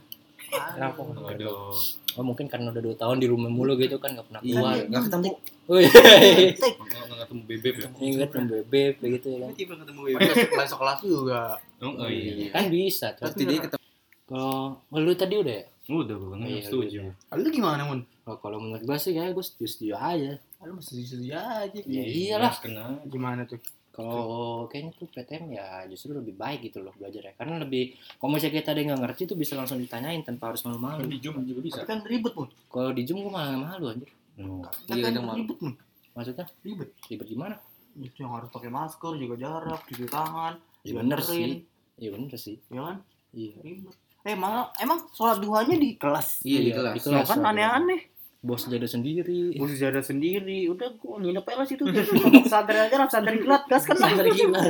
Kenapa? 0.50 0.98
Waduh. 0.98 1.70
Oh 2.10 2.24
mungkin 2.26 2.50
karena 2.50 2.68
udah 2.68 2.82
dua 2.82 2.96
tahun 2.96 3.16
di 3.16 3.30
rumah 3.30 3.46
mulu 3.46 3.78
gitu 3.78 3.94
kan 3.96 4.10
nggak 4.10 4.26
pernah 4.26 4.42
Iya, 4.42 4.58
keluar. 4.58 4.74
nggak 4.84 5.02
ketemu. 5.06 5.30
Wih, 5.70 5.86
Nggak 5.86 7.02
nggak 7.06 7.18
ketemu 7.22 7.42
bebek 7.46 7.74
ya? 7.76 7.88
ingat 8.02 8.28
bebek 8.34 8.94
begitu 8.98 9.26
ya 9.30 9.38
kan. 9.40 9.50
Tiba 9.54 9.74
ketemu 9.78 10.00
Besok 10.18 10.50
besok 10.52 10.78
kelas 10.80 10.98
juga 11.00 11.40
Oh, 11.78 11.92
oh 11.96 12.08
iya. 12.10 12.50
Kan 12.50 12.64
bisa. 12.66 13.06
tuh. 13.14 13.22
Pasti 13.24 13.42
dia 13.46 13.62
ketemu. 13.62 13.84
Kalau 14.26 14.58
kalau 14.84 15.02
lu 15.02 15.14
tadi 15.14 15.34
udah 15.36 15.54
ya? 15.54 15.64
Udah 15.92 16.14
gue 16.14 16.28
nggak 16.32 16.48
Iya, 16.48 16.62
setuju. 16.62 16.98
udah. 17.04 17.36
lu 17.36 17.48
gimana 17.50 17.82
mun 17.84 18.00
Oh, 18.22 18.38
kalau 18.38 18.56
menurut 18.56 18.82
gua 18.82 18.94
sih 18.94 19.10
kayak 19.10 19.34
gua 19.34 19.42
setuju, 19.42 19.66
setuju 19.66 19.94
aja. 19.94 20.32
lu 20.60 20.72
mesti 20.72 21.02
setuju 21.02 21.34
aja 21.34 21.78
Ya 21.82 22.02
iyalah. 22.04 22.48
Gas 22.48 22.62
kena. 22.62 22.84
gimana 23.04 23.42
tuh 23.44 23.58
Kalau 23.90 24.64
kayaknya 24.66 24.94
tuh 24.94 25.08
PTM 25.08 25.50
ya 25.50 25.66
justru 25.84 26.14
lebih 26.14 26.32
baik 26.32 26.62
gitu 26.64 26.78
loh 26.78 26.94
belajarnya. 26.94 27.34
Karena 27.34 27.58
lebih 27.58 27.90
kalau 28.16 28.30
misalnya 28.30 28.54
kita 28.56 28.70
ada 28.70 28.78
yang 28.78 28.88
nggak 28.88 29.02
ngerti 29.02 29.22
tuh 29.26 29.34
bisa 29.34 29.52
langsung 29.52 29.76
ditanyain 29.76 30.22
tanpa 30.22 30.48
harus 30.48 30.62
malu-malu. 30.62 31.02
Kan 31.02 31.10
di 31.10 31.18
Zoom 31.18 31.42
juga 31.42 31.60
bisa. 31.60 31.76
Tapi 31.76 31.88
kan 31.88 32.00
ribet 32.04 32.32
pun. 32.32 32.46
Kalau 32.64 32.90
di 32.94 33.02
Zoom 33.02 33.18
gue 33.20 33.28
malah 33.28 33.50
malu 33.52 33.90
anjir. 33.90 34.08
Kan 34.32 34.62
Iya, 34.88 35.10
kan 35.10 35.12
ribet 35.34 35.58
pun. 35.58 35.72
Maksudnya 36.10 36.46
Ribet. 36.60 36.88
ribet 37.06 37.26
gimana? 37.26 37.56
Itu 37.92 38.18
yang 38.20 38.32
harus 38.32 38.48
pakai 38.48 38.68
masker, 38.68 39.12
jaga 39.16 39.36
jarak, 39.36 39.80
cuci 39.84 40.06
tangan, 40.06 40.54
Ya 40.80 40.92
bener 40.94 41.20
sih. 41.20 41.66
Iya 41.96 42.08
bener 42.10 42.34
sih. 42.34 42.56
Ya 42.68 42.80
kan? 42.84 42.96
Iya. 43.32 43.58
Ribet. 43.58 43.96
Eh 44.22 44.36
malah 44.36 44.68
emang 44.76 45.00
sholat 45.10 45.40
duhanya 45.40 45.74
di 45.74 45.96
kelas. 45.96 46.44
Iya, 46.44 46.58
di 46.60 46.64
Iya, 46.66 46.74
kelas. 46.76 46.94
di 46.94 47.00
kelas. 47.02 47.26
kan 47.26 47.40
aneh-aneh. 47.42 48.00
Bos 48.40 48.64
jaga 48.64 48.84
sendiri. 48.84 49.52
Bos 49.54 49.72
jaga 49.72 50.00
sendiri, 50.00 50.64
udah 50.66 50.96
gua 50.96 51.20
nginep 51.20 51.44
aja 51.44 51.64
situ. 51.66 51.84
Sadar 52.52 52.88
aja 52.88 52.96
lah, 52.96 53.08
sadar 53.08 53.32
kilat, 53.34 53.62
gas 53.64 53.84
kan 53.84 53.96
Sadar 53.96 54.26
gila. 54.26 54.60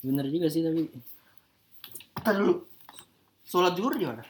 Bener 0.00 0.26
juga 0.26 0.46
sih 0.46 0.62
tapi. 0.62 0.86
Ntar 2.18 2.34
dulu. 2.36 2.54
Sholat 3.44 3.74
zuhur 3.74 3.94
di 3.94 4.06
mana? 4.06 4.22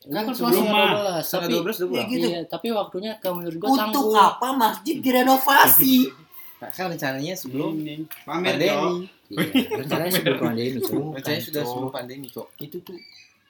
Kan 0.00 0.32
sebelum 0.32 0.64
mah. 0.64 1.20
tapi, 1.20 1.52
12 1.52 1.60
udah 1.76 1.88
pulang. 1.92 2.08
gitu. 2.08 2.26
Iya, 2.26 2.40
tapi 2.46 2.72
waktunya 2.72 3.12
kalau 3.18 3.36
menurut 3.36 3.52
gue 3.54 3.68
Untuk 3.68 3.84
canggung. 3.84 4.16
apa 4.16 4.48
masjid 4.50 4.96
direnovasi? 4.96 5.96
Kan 6.76 6.92
rencananya 6.92 7.32
sebelum 7.32 7.72
Ini. 7.74 8.04
Pamer 8.22 8.52
pandemi. 8.54 8.68
dong. 8.68 8.96
Iya, 9.28 9.44
rencananya 9.76 10.12
sebelum 10.14 10.38
pandemi, 10.38 10.78
Cok. 10.78 11.04
Rencananya 11.16 11.42
sudah 11.42 11.62
sebelum 11.64 11.90
pandemi, 11.90 12.26
Cok. 12.28 12.48
Itu 12.58 12.76
tuh 12.80 12.96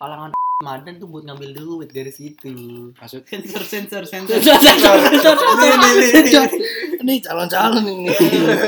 kalangan 0.00 0.32
Madan 0.60 1.00
tuh 1.00 1.08
buat 1.08 1.24
ngambil 1.24 1.56
duit 1.56 1.88
dari 1.88 2.12
situ. 2.12 2.52
Maksud 2.92 3.24
Sensor 3.24 3.64
sensor 3.64 4.04
sensor. 4.04 4.36
Ini 7.00 7.14
calon-calon 7.24 7.84
ini. 7.88 8.12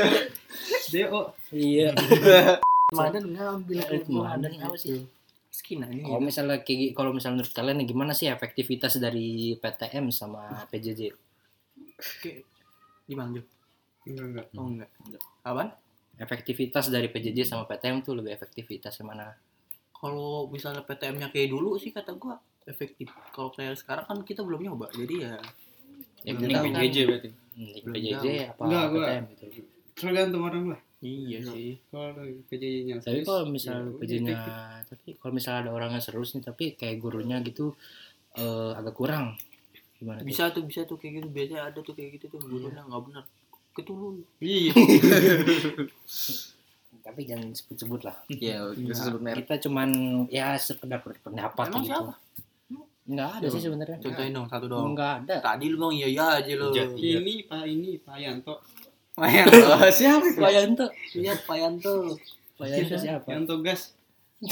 DO. 0.93 1.21
Iya. 1.53 1.93
Madan 2.97 3.29
ngambil 3.29 4.09
Madan 4.09 4.53
apa 4.61 4.73
sih? 4.73 5.05
Skina 5.53 5.85
ini. 5.93 6.01
Kalau 6.01 6.17
misalnya 6.17 6.65
kayak 6.65 6.97
kalau 6.97 7.13
misalnya 7.13 7.45
menurut 7.45 7.53
kalian 7.53 7.85
gimana 7.85 8.17
sih 8.17 8.25
efektivitas 8.25 8.97
dari 8.97 9.53
PTM 9.61 10.09
sama 10.09 10.65
PJJ? 10.73 11.13
Oke. 11.93 12.41
Gimana, 13.05 13.37
Jo? 13.37 13.41
Enggak 14.09 14.25
enggak. 14.33 14.45
Oh 14.57 14.65
enggak. 14.65 14.89
Apaan? 15.45 15.69
Efektivitas 16.17 16.89
dari 16.89 17.05
PJJ 17.05 17.45
sama 17.45 17.69
PTM 17.69 18.01
tuh 18.01 18.17
lebih 18.17 18.33
efektivitas 18.33 18.97
yang 18.97 19.13
mana? 19.13 19.37
Kalau 20.03 20.51
misalnya 20.51 20.83
PTM-nya 20.83 21.31
kayak 21.31 21.47
dulu 21.47 21.79
sih 21.79 21.89
kata 21.89 22.11
gua 22.13 22.35
efektif. 22.65 23.07
Kalau 23.31 23.49
kayak 23.49 23.75
sekarang 23.75 24.03
kan 24.03 24.19
kita 24.21 24.43
belum 24.43 24.59
nyoba. 24.61 24.91
Jadi 24.91 25.15
ya 25.21 25.39
Ya, 26.23 26.31
tahu 26.31 26.43
kan. 26.65 26.75
PJJ 26.77 26.97
berarti. 27.05 27.29
PJJ 27.85 28.25
apa 28.49 28.61
Enggak, 28.61 28.85
gua- 28.89 29.07
PTM 29.07 29.23
gitu. 29.29 29.43
Tergantung 29.93 30.41
orang 30.41 30.65
lah. 30.69 30.81
iya 30.99 31.39
sih. 31.41 31.75
Kalau 31.85 32.15
PJJ-nya. 32.45 32.95
Tapi 32.97 33.21
kalau 33.21 33.43
misalnya 33.45 33.83
ya, 33.85 33.99
PJ-nya, 33.99 34.31
efektif. 34.33 34.53
tapi 34.87 35.07
kalau 35.17 35.33
misalnya 35.33 35.59
ada 35.61 35.71
orang 35.73 35.89
yang 35.91 35.99
serius 35.99 36.31
nih, 36.31 36.43
tapi 36.43 36.65
kayak 36.73 36.95
gurunya 36.97 37.39
gitu 37.41 37.75
eh, 38.33 38.71
agak 38.73 38.91
kurang. 38.93 39.35
Gimana 39.95 40.19
tuh? 40.19 40.25
Bisa 40.25 40.43
tuh, 40.49 40.63
bisa 40.63 40.81
tuh 40.83 40.95
kayak 40.95 41.13
gitu. 41.19 41.27
Biasanya 41.29 41.61
ada 41.69 41.79
tuh 41.79 41.91
kayak 41.91 42.09
gitu 42.17 42.25
tuh 42.29 42.39
gurunya 42.39 42.79
nggak 42.81 43.01
benar. 43.03 43.23
Ketulul. 43.71 44.23
Iya. 44.39 44.71
Tapi 47.03 47.21
jangan 47.27 47.51
sebut-sebut 47.51 48.01
lah. 48.07 48.15
Iya, 48.27 48.71
Iya. 48.71 48.87
bisa 48.87 49.01
sebut 49.03 49.19
merek. 49.19 49.43
Kita 49.43 49.67
cuman 49.67 49.89
ya 50.31 50.55
sekedar 50.55 51.03
berpendapat 51.03 51.67
Emang 51.67 51.83
gitu. 51.83 51.91
siapa? 51.91 52.13
Enggak 53.03 53.29
ada 53.35 53.47
sih 53.51 53.59
sebenarnya. 53.59 53.97
Contohin 53.99 54.31
dong 54.31 54.47
satu 54.47 54.65
dong. 54.71 54.95
Enggak 54.95 55.27
ada. 55.27 55.35
Tadi 55.43 55.65
lu 55.67 55.75
bang 55.77 55.93
iya 55.93 56.07
iya 56.07 56.25
aja 56.39 56.53
lo. 56.55 56.71
Iya. 56.71 56.87
Ini 57.19 57.33
Pak 57.45 57.63
ini 57.67 57.99
Pak 57.99 58.17
Yanto. 58.17 58.55
Oh, 59.13 59.29
siapa? 59.91 60.25
Pak 60.25 60.51
Yanto. 60.51 60.85
Lihat 61.13 61.45
Pak 61.45 61.57
Yanto. 61.59 62.17
Pak 62.57 62.65
Yanto 62.65 62.95
siapa? 62.97 63.27
Yanto 63.29 63.61
gas. 63.61 63.93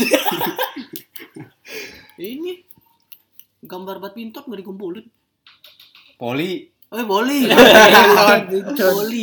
Ini 2.22 2.62
gambar 3.62 3.98
badminton 3.98 4.44
nggak 4.46 4.60
dikumpulin. 4.62 5.06
Poli. 6.16 6.70
Eh 6.92 7.06
boli. 7.08 7.48
Badminton. 7.50 8.76
boli, 8.94 9.22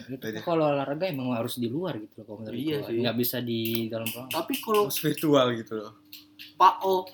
boli. 0.00 0.08
Oh, 0.10 0.16
itu 0.16 0.24
Beda. 0.26 0.38
kalau 0.40 0.64
olahraga 0.66 1.04
emang 1.04 1.32
harus 1.32 1.54
di 1.56 1.66
luar 1.66 1.94
gitu 1.96 2.20
loh 2.20 2.24
kalau 2.26 2.38
menurut 2.40 2.56
Iya 2.56 2.76
sih. 2.82 2.96
Nggak 2.98 3.16
bisa 3.16 3.36
di 3.40 3.60
dalam 3.86 4.06
ruangan. 4.06 4.32
Tapi 4.32 4.54
kalau 4.58 4.82
virtual 4.88 5.46
gitu 5.54 5.72
loh. 5.76 5.92
Pak 6.56 6.74
O 6.82 7.04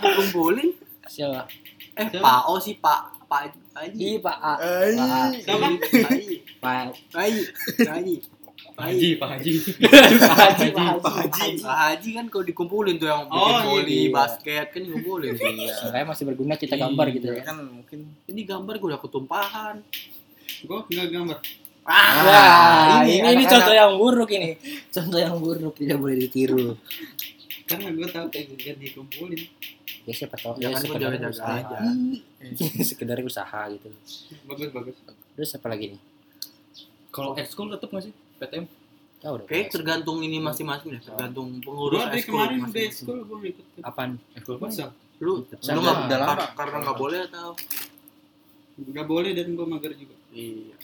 dikumpulin. 0.00 0.68
Siapa? 1.12 1.46
Eh 1.94 2.08
Pak 2.12 2.40
O 2.48 2.58
sih 2.58 2.74
Pak 2.76 3.00
Pak. 3.26 3.54
Iya, 3.90 4.18
Pak 4.18 4.36
A. 4.38 4.52
Ai. 4.58 4.94
Pak 4.94 5.08
A. 5.08 5.22
Siapa? 5.34 5.66
Pak 5.78 6.02
Haji. 6.06 6.36
Pak 6.58 6.74
Pak 7.14 7.24
Haji. 7.24 7.42
Pak 7.82 7.94
Haji. 7.94 8.14
Pak 8.74 8.86
Haji, 8.90 9.08
Pak 9.14 9.28
Haji. 9.30 9.52
Pak 10.18 10.34
Haji, 10.34 10.66
Pak 10.74 11.14
Haji. 11.14 11.50
Pak 11.62 11.76
Haji 11.78 12.08
kan 12.12 12.26
kalau 12.26 12.44
dikumpulin 12.44 12.98
tuh 12.98 13.06
yang 13.06 13.22
bikin 13.26 13.38
Oh, 13.38 13.50
iya, 13.50 13.62
voli, 13.62 13.98
iya. 14.00 14.10
basket 14.10 14.66
kan 14.70 14.80
dikumpulin. 14.82 15.30
Makanya 15.38 16.06
masih 16.06 16.24
berguna 16.26 16.54
kita 16.54 16.74
gambar 16.74 17.06
gitu 17.12 17.26
Iya 17.28 17.38
ya. 17.38 17.44
kan 17.46 17.56
mungkin 17.62 17.98
Ini 18.26 18.40
gambar 18.42 18.74
gue 18.76 18.88
udah 18.90 19.00
ketumpahan. 19.00 19.76
Gue 20.60 20.78
enggak 20.86 21.08
gambar. 21.10 21.38
Ah, 21.84 22.10
Wah, 22.18 23.04
ini, 23.04 23.14
ini 23.14 23.20
anak-anak. 23.20 23.50
contoh 23.50 23.74
yang 23.74 23.92
buruk 23.94 24.30
ini. 24.30 24.50
Contoh 24.88 25.18
yang 25.18 25.36
buruk 25.36 25.74
tidak 25.74 25.98
boleh 25.98 26.16
ditiru. 26.18 26.80
Karena 27.64 27.88
gue 27.90 28.08
tahu 28.08 28.26
kayak 28.28 28.46
dikumpulin. 28.78 29.40
Ya 30.04 30.12
siapa 30.12 30.36
tahu 30.36 30.56
Ya 30.58 30.68
ya, 30.68 30.68
gua 30.70 30.80
sekedar 30.80 31.12
usaha. 31.22 31.52
aja. 31.54 31.78
sekedar 32.88 33.18
usaha 33.20 33.60
gitu. 33.70 33.88
Bagus 34.44 34.68
bagus. 34.70 34.96
Terus 35.34 35.50
apa 35.52 35.66
lagi 35.66 35.84
nih? 35.92 36.00
Kalau 37.10 37.32
ekskul 37.34 37.68
tetap 37.68 37.88
nggak 37.88 38.04
sih 38.04 38.12
PTM? 38.38 38.64
Tahu 39.18 39.34
dong. 39.38 39.46
Kayak 39.46 39.66
tergantung 39.70 40.18
ini 40.20 40.36
masing-masing 40.38 40.88
ya, 40.90 41.00
tergantung 41.02 41.56
pengurus 41.58 41.94
Gue 41.94 42.02
dari 42.02 42.16
ekskul 42.18 42.32
kemarin 42.34 42.48
udah 42.50 42.64
masing-masing. 42.66 42.90
ekskul 42.90 43.18
gue 43.22 43.38
ikut. 43.46 43.64
Apaan? 43.80 44.10
Ekskul 44.34 44.56
futsal. 44.58 44.90
Lu 45.16 45.32
lu 45.44 45.80
nggak 45.80 45.96
Udah 46.02 46.18
lama. 46.18 46.32
kar- 46.34 46.52
karena 46.54 46.76
nggak 46.82 46.96
boleh 46.98 47.20
atau? 47.24 47.48
Enggak 48.76 49.06
boleh 49.06 49.30
dan 49.32 49.46
gue 49.50 49.66
mager 49.66 49.92
juga. 49.94 50.14
Iya, 50.34 50.74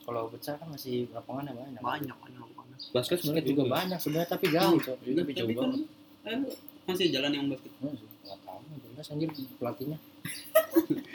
Kalau 0.00 0.28
besar 0.28 0.54
kan 0.56 0.68
masih 0.68 1.10
lapangannya 1.10 1.50
banyak. 1.52 1.80
banyak 1.80 2.16
banyak 2.16 2.40
banyak. 2.52 2.78
Basket 2.90 3.18
Basket 3.18 3.44
juga 3.44 3.64
banyak 3.66 3.98
sebenarnya 3.98 4.28
tapi 4.30 4.46
jauh, 4.48 4.76
Cok. 4.76 4.96
Juga 5.02 5.20
Tapi 5.20 5.32
jauh 5.34 5.48
kan 5.50 5.68
banget. 5.68 5.80
eh, 6.22 6.38
masih 6.86 7.06
jalan 7.10 7.30
yang 7.32 7.44
basket. 7.48 7.72
Enggak 7.80 7.98
tahu, 8.40 8.60
jelas 8.86 9.06
anjir 9.08 9.28
pelatihnya. 9.56 9.98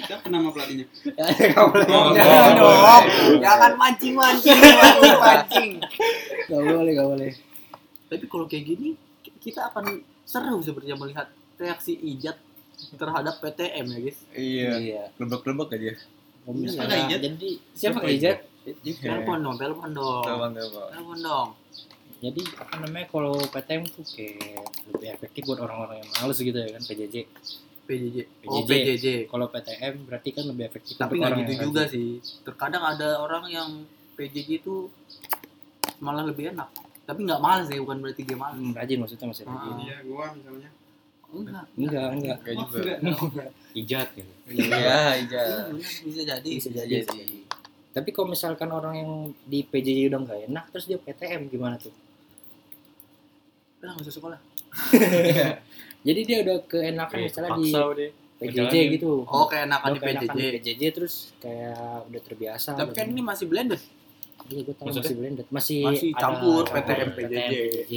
Siapa 0.02 0.28
nama 0.28 0.50
pelatihnya? 0.50 0.86
Enggak 1.08 1.66
boleh. 1.70 1.88
Oh, 1.88 2.10
Jangan 2.18 2.52
oh, 2.52 2.52
dong, 2.58 3.06
jangan 3.40 3.72
mancing 3.76 4.14
mancing 4.14 4.60
mancing 4.60 5.18
mancing. 5.18 5.72
Enggak 6.50 6.62
boleh, 6.66 6.92
enggak 6.92 7.10
boleh. 7.10 7.32
Tapi 8.06 8.26
kalau 8.26 8.46
kayak 8.46 8.66
gini, 8.66 8.90
kita 9.40 9.70
akan 9.70 9.86
seru 10.24 10.58
sebenarnya 10.60 10.98
melihat 10.98 11.28
reaksi 11.56 11.94
Ijat 11.96 12.38
terhadap 12.92 13.40
PTM 13.40 13.86
ya 13.88 14.00
guys. 14.02 14.20
iya. 14.34 14.72
Iya. 14.76 15.04
Lebek-lebek 15.16 15.70
aja. 15.72 15.94
Kalau 16.46 16.62
Siapa 16.62 16.86
misalnya 16.86 16.98
Ijat? 17.10 17.20
jadi 17.26 17.50
siapa 17.74 17.98
Siapa 17.98 18.08
Ijat? 18.08 18.38
Telepon 19.02 19.38
dong, 19.42 19.56
telepon 19.58 19.90
dong, 19.94 20.24
telepon 20.94 21.18
dong. 21.20 21.50
Jadi 22.16 22.42
apa 22.58 22.74
namanya 22.82 23.06
kalau 23.10 23.38
PTM 23.38 23.84
tuh 23.86 24.06
kayak 24.08 24.66
lebih 24.90 25.10
efektif 25.12 25.42
buat 25.46 25.60
orang-orang 25.62 26.02
yang 26.02 26.10
males 26.16 26.38
gitu 26.38 26.58
ya 26.58 26.70
kan 26.74 26.82
PJJ. 26.82 27.16
PJJ. 27.86 28.18
Oh 28.50 28.66
PJJ. 28.66 28.72
PJJ. 28.74 29.06
Kalau 29.30 29.46
PTM 29.50 29.94
berarti 30.10 30.30
kan 30.34 30.44
lebih 30.50 30.64
efektif 30.66 30.98
Tapi 30.98 31.22
nggak 31.22 31.34
gitu 31.46 31.54
juga 31.70 31.86
rajin. 31.86 31.94
sih. 31.94 32.10
Terkadang 32.42 32.84
ada 32.86 33.22
orang 33.22 33.44
yang 33.46 33.70
PJJ 34.18 34.66
itu 34.66 34.90
malah 36.02 36.26
lebih 36.26 36.50
enak. 36.54 36.70
Tapi 37.06 37.20
nggak 37.22 37.38
malas 37.38 37.70
ya, 37.70 37.78
bukan 37.78 38.02
berarti 38.02 38.22
dia 38.26 38.38
malas. 38.38 38.58
Hmm, 38.58 38.74
rajin 38.74 38.98
maksudnya 38.98 39.28
masih 39.30 39.44
rajin. 39.46 39.74
Ah. 39.74 39.78
Iya, 39.86 39.98
gua 40.10 40.26
misalnya. 40.34 40.70
Enggak. 41.38 41.66
Enggak, 41.76 42.08
enggak. 42.12 42.38
Kayak 42.42 42.58
Oh, 42.58 42.68
juga. 42.70 42.94
enggak. 42.98 43.50
Ijat 43.74 44.08
gitu. 44.14 44.32
Iya, 44.48 44.72
iya. 44.72 45.02
Iya, 45.20 45.42
benar, 45.68 45.92
bisa 46.02 46.22
jadi. 46.24 46.50
Bisa 46.54 46.70
jadi. 46.70 46.94
Iya 46.94 47.02
sih. 47.06 47.44
Tapi 47.92 48.10
kalau 48.10 48.28
misalkan 48.30 48.70
orang 48.70 48.94
yang 48.96 49.12
di 49.42 49.60
PJJ 49.62 50.08
udah 50.08 50.20
nggak 50.22 50.40
enak 50.48 50.66
terus 50.70 50.86
dia 50.86 50.96
PTM 50.98 51.48
gimana 51.48 51.76
tuh? 51.76 51.92
Udah 53.80 53.92
nggak 53.92 54.04
usah 54.04 54.14
sekolah. 54.14 54.40
Jadi 56.06 56.20
dia 56.22 56.38
udah 56.42 56.58
keenakan 56.66 57.18
misalnya 57.20 57.52
di 57.56 57.72
deh. 57.72 58.12
PJJ 58.36 58.52
Ngejalanin. 58.68 58.88
gitu. 58.94 59.12
Oh, 59.24 59.48
kayak 59.48 59.66
enakan 59.66 59.88
Udah 59.88 59.96
di 59.96 60.00
keenakan 60.02 60.28
PJJ. 60.28 60.44
di 60.44 60.52
PJJ 60.54 60.82
terus 60.92 61.14
kayak 61.40 61.80
udah 62.06 62.22
terbiasa. 62.22 62.70
Tapi 62.74 62.92
kan 62.92 63.08
ini 63.08 63.22
masih 63.24 63.46
blended. 63.48 63.82
Iya, 64.46 64.62
gue 64.62 64.76
tahu 64.76 64.86
Maksudnya? 64.86 65.02
masih 65.02 65.16
blended. 65.18 65.46
Masih, 65.50 65.80
Masih 65.82 66.10
ada 66.12 66.20
campur 66.20 66.64
campur 66.64 66.76
PTM, 66.76 67.10
PJJ. 67.16 67.94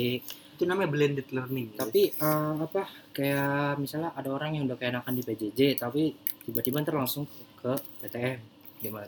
Itu 0.58 0.66
namanya 0.66 0.90
blended 0.90 1.30
learning. 1.30 1.70
guys. 1.70 1.78
Tapi 1.86 2.02
eh, 2.18 2.54
apa 2.58 2.82
kayak 3.14 3.78
misalnya 3.78 4.10
ada 4.18 4.26
orang 4.34 4.58
yang 4.58 4.66
udah 4.66 4.74
keenakan 4.74 5.14
di 5.14 5.22
PJJ 5.22 5.78
tapi 5.78 6.18
tiba-tiba 6.42 6.82
ntar 6.82 6.98
langsung 6.98 7.30
ke 7.62 7.70
PTM 8.02 8.42
gimana? 8.82 9.06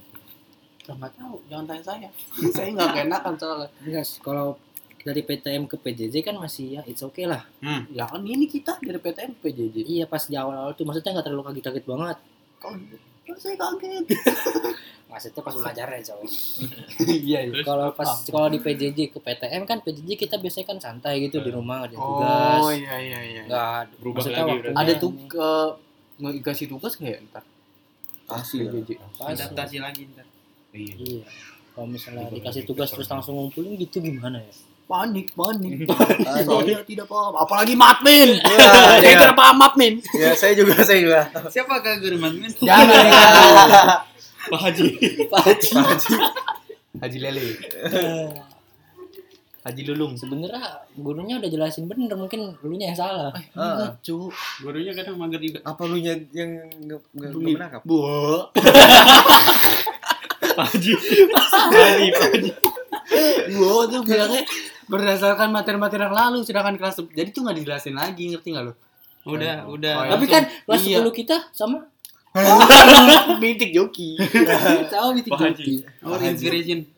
Nggak 0.86 1.12
tahu, 1.18 1.42
jangan 1.50 1.64
tanya 1.66 1.82
saya. 1.82 2.08
saya 2.54 2.68
nggak 2.70 2.90
keenakan 2.94 3.34
soalnya. 3.34 3.68
Enggak, 3.82 4.06
kalau 4.22 4.54
dari 5.00 5.22
PTM 5.24 5.64
ke 5.66 5.76
PJJ 5.80 6.14
kan 6.22 6.36
masih 6.38 6.78
ya 6.78 6.82
it's 6.86 7.02
okay 7.02 7.26
lah. 7.26 7.42
Ya 7.90 8.06
kan 8.06 8.22
ini 8.22 8.46
kita 8.46 8.78
dari 8.78 9.02
PTN 9.02 9.34
ke 9.34 9.50
PJJ. 9.50 9.76
Iya 9.82 10.04
pas 10.06 10.22
di 10.22 10.38
awal-awal 10.38 10.78
tuh 10.78 10.86
maksudnya 10.86 11.18
nggak 11.18 11.26
terlalu 11.26 11.42
kaget-kaget 11.50 11.84
banget. 11.90 12.18
Saya 13.36 13.56
kaget. 13.56 14.04
Maksudnya 15.10 15.42
pas 15.42 15.50
belajarnya 15.52 16.00
cowok 16.06 16.30
iya 17.26 17.42
kalau 17.66 17.90
pas 17.90 18.22
kalau 18.22 18.46
di 18.46 18.62
PJJ 18.62 19.10
ke 19.10 19.18
PTM 19.18 19.66
kan 19.66 19.82
PJJ 19.82 20.14
kita 20.14 20.38
biasanya 20.38 20.66
kan 20.70 20.78
santai 20.78 21.26
gitu 21.26 21.42
di 21.42 21.50
rumah 21.50 21.82
ngerjain 21.82 21.98
tugas. 21.98 22.58
oh 22.58 22.70
iya 22.70 22.94
iya 22.96 23.20
iya. 23.20 23.42
Nggak 23.42 23.98
Berubah 23.98 24.22
lagi 24.22 24.38
waktunya 24.38 24.70
ada 24.72 24.86
yang- 24.86 25.02
tuh 25.02 25.10
ke 25.26 25.48
ngasih 26.20 26.66
tugas 26.70 26.94
kayak 26.94 27.26
ntar? 27.26 27.42
Asli 28.30 28.62
PJJ. 28.64 29.02
pas 29.18 29.34
adaptasi 29.34 29.76
lagi 29.82 30.06
ntar? 30.14 30.26
Iya. 30.70 30.94
iya. 30.96 31.24
Kalau 31.70 31.86
misalnya 31.90 32.30
dikasih 32.30 32.62
tugas 32.62 32.88
terus 32.88 33.10
langsung 33.10 33.34
ngumpulin 33.34 33.74
gitu 33.76 33.98
gimana 33.98 34.38
ya 34.38 34.54
panik 34.90 35.26
panik. 35.38 35.86
Saya 35.86 36.82
tidak 36.90 37.06
paham 37.06 37.34
apalagi 37.38 37.78
matmin. 37.78 38.42
Iya, 38.42 38.66
saya 38.98 39.06
iya. 39.06 39.18
tidak 39.22 39.38
paham 39.38 39.56
matmin. 39.62 40.02
Ya 40.18 40.34
saya 40.34 40.52
juga 40.58 40.82
saya 40.82 40.98
juga. 40.98 41.22
Siapa 41.46 41.78
kak 41.78 42.02
guru 42.02 42.18
matmen 42.18 42.50
jangan. 42.58 42.90
Pak 44.50 44.56
Haji. 44.66 44.86
Haji. 45.30 45.70
Haji. 46.98 47.18
Lele. 47.22 47.44
Haji 49.62 49.82
Lulung. 49.92 50.16
Sebenarnya 50.16 50.80
gurunya 50.96 51.38
udah 51.38 51.50
jelasin 51.52 51.86
bener 51.86 52.16
mungkin 52.18 52.56
lunya 52.64 52.90
yang 52.90 52.98
salah. 52.98 53.30
Ah. 53.54 53.94
cu 54.02 54.32
gurunya 54.58 54.90
kadang 54.96 55.20
mager 55.20 55.38
juga. 55.38 55.60
Apa 55.62 55.86
lu 55.86 56.02
nya 56.02 56.18
yang 56.34 56.66
nggak 56.82 57.00
nggak 57.14 57.30
menangkap 57.36 57.82
bu. 57.86 58.00
Pak 60.56 60.66
Haji. 60.66 60.92
Pak 61.30 61.46
Haji. 61.46 62.06
Pak 62.10 62.22
Haji. 62.32 62.50
bu 63.54 63.86
tuh 63.92 64.00
bilangnya 64.02 64.42
berdasarkan 64.90 65.48
materi-materi 65.54 66.02
yang 66.02 66.12
lalu 66.12 66.42
sedangkan 66.42 66.74
kelas 66.74 66.98
jadi 67.14 67.30
tuh 67.30 67.46
nggak 67.46 67.56
dijelasin 67.62 67.94
lagi 67.94 68.34
ngerti 68.34 68.48
nggak 68.50 68.66
lo 68.66 68.74
udah 69.28 69.68
udah. 69.68 69.94
Oh, 70.00 70.04
tapi 70.16 70.24
langsung. 70.24 70.32
kan 70.32 70.42
kelas 70.64 70.80
Iya. 70.80 70.98
10 71.04 71.12
kita 71.12 71.36
sama. 71.52 71.78
Bintik 73.42 73.74
joki. 73.74 74.16
Pak 75.28 75.40
Haji. 75.44 75.60
joki. 75.60 75.74
Oh 76.06 76.16
inspiration. 76.16 76.88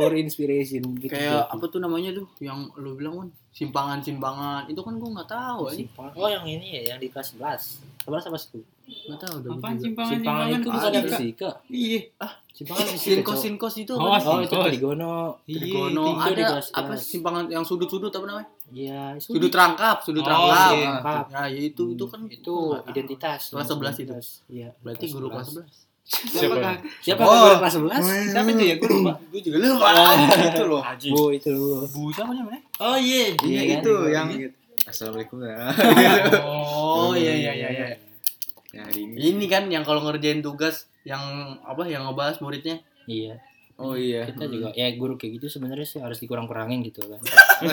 Or 0.00 0.12
inspiration 0.16 0.82
kayak 1.04 1.52
apa 1.52 1.64
tuh 1.68 1.76
namanya 1.76 2.16
tuh 2.16 2.24
yang 2.40 2.72
lu 2.80 2.96
bilang 2.96 3.20
kan 3.20 3.28
simpangan 3.52 4.00
simpangan 4.00 4.64
itu 4.72 4.80
kan 4.80 4.96
gua 4.96 5.20
nggak 5.20 5.28
tahu 5.28 5.68
aja 5.68 5.84
oh 6.16 6.28
yang 6.32 6.48
ini 6.48 6.80
ya 6.80 6.96
yang 6.96 6.98
di 6.98 7.12
kelas 7.12 7.36
11 7.36 8.08
11 8.08 8.32
apa 8.32 8.38
10 8.40 8.64
nggak 8.84 9.18
tahu 9.18 9.34
udah 9.38 9.50
apaan 9.50 9.74
juga. 9.74 9.84
simpangan 9.84 10.12
simpangan 10.12 10.46
itu? 10.46 10.58
bukan 10.66 10.80
ada. 10.80 10.92
dari 10.92 11.08
fisika 11.08 11.48
iya. 11.66 12.00
Simpangan 12.54 12.86
fisika 12.86 13.10
sinkos 13.10 13.38
sinkos 13.40 13.74
itu 13.76 13.92
Oh, 13.92 14.08
apa 14.08 14.28
oh 14.28 14.38
itu. 14.38 14.54
trigono 14.54 15.14
trigono 15.42 16.04
Iya, 16.06 16.22
ada 16.22 16.44
apa 16.62 16.92
simpangan 16.94 17.44
yang 17.48 17.62
sudut-sudut 17.62 18.08
apa 18.08 18.24
namanya? 18.24 18.48
Iya 18.70 19.02
sudut. 19.18 19.50
Rangkap 19.50 19.96
sudut 20.00 20.22
Oh, 20.22 20.30
rangkap. 20.46 20.70
iya. 20.72 20.92
nah 21.28 21.46
ya 21.46 21.60
itu 21.64 21.82
itu 21.90 22.04
kan 22.04 22.20
itu 22.24 22.54
identitas. 22.84 23.50
Kelas 23.50 23.66
11 23.66 23.98
itu. 24.00 24.12
Iya. 24.48 24.68
Berarti 24.78 25.04
guru 25.08 25.26
kelas 25.28 25.48
11 25.50 25.66
siapa? 26.04 26.56
Siapa? 27.00 27.22
Oh. 27.22 27.32
guru 27.42 27.56
kelas 27.58 27.74
11 27.74 28.30
siapa 28.30 28.48
itu 28.50 28.62
ya? 28.62 28.74
Gue 28.76 28.88
lupa. 28.92 29.12
Gue 29.26 29.40
juga 29.40 29.56
lupa. 29.58 29.88
Itu 30.46 30.62
loh. 30.64 30.82
Bu 30.84 31.22
itu 31.32 31.52
bu 31.88 32.02
siapa 32.08 32.30
namanya? 32.30 32.60
Oh 32.78 32.94
iya 32.94 33.32
iya 33.34 33.40
Iya 33.42 33.60
kan? 33.64 33.76
itu 33.80 33.94
yang 34.08 34.28
assalamualaikum. 34.84 35.42
Ya 35.42 35.56
oh 36.44 37.16
iya 37.16 37.32
iya 37.34 37.52
iya. 37.52 37.68
Iya 37.72 37.86
ya 38.74 38.82
hari 38.90 39.00
ini 39.06 39.14
ini 39.14 39.46
kan 39.46 39.70
yang 39.70 39.86
kalau 39.86 40.02
ngerjain 40.02 40.42
tugas 40.42 40.90
yang 41.06 41.22
apa 41.62 41.86
yang 41.86 42.10
ngebahas 42.10 42.42
muridnya. 42.42 42.82
Iya. 43.06 43.38
Oh 43.78 43.94
iya. 43.94 44.26
Kita 44.30 44.46
juga 44.50 44.70
ya 44.74 44.90
guru 44.94 45.14
kayak 45.14 45.38
gitu 45.38 45.46
sebenarnya 45.58 45.86
sih 45.86 45.98
harus 46.02 46.18
dikurang-kurangin 46.18 46.82
gitu 46.86 47.06
kan. 47.06 47.20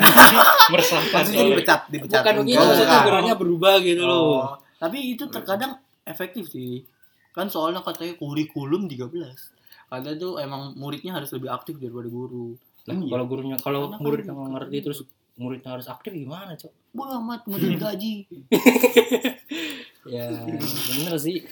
Meresahkan. 0.72 1.26
maksudnya 1.26 1.46
dipecat 1.50 1.82
dipecat. 1.90 2.22
Bukan 2.22 2.36
begitu 2.46 2.62
Oh, 2.62 2.66
maksudnya 2.70 3.00
gurunya 3.06 3.36
berubah 3.38 3.76
gitu 3.82 4.04
loh. 4.06 4.22
Oh, 4.22 4.48
tapi 4.78 5.18
itu 5.18 5.26
terkadang 5.30 5.78
efektif 6.06 6.50
sih. 6.54 6.86
Kan 7.34 7.50
soalnya 7.50 7.82
katanya 7.82 8.18
kurikulum 8.20 8.86
13 8.90 9.62
katanya 9.92 10.16
tuh 10.16 10.40
emang 10.40 10.72
muridnya 10.80 11.20
harus 11.20 11.36
lebih 11.36 11.52
aktif 11.52 11.76
daripada 11.76 12.08
guru. 12.08 12.56
Lah, 12.88 12.96
kalau 12.96 13.26
gurunya 13.28 13.58
kalau 13.60 13.92
kan 13.92 14.00
muridnya 14.00 14.32
nggak 14.32 14.48
gitu. 14.48 14.56
ngerti 14.56 14.78
terus 14.82 15.00
muridnya 15.40 15.78
harus 15.78 15.88
aktif 15.88 16.12
gimana 16.12 16.58
cok? 16.58 16.72
Bodo 16.92 17.20
amat 17.24 17.48
mau 17.48 17.58
jadi 17.60 17.78
gaji. 17.80 18.14
Ya 20.02 20.34
bener 20.34 21.14
sih. 21.22 21.46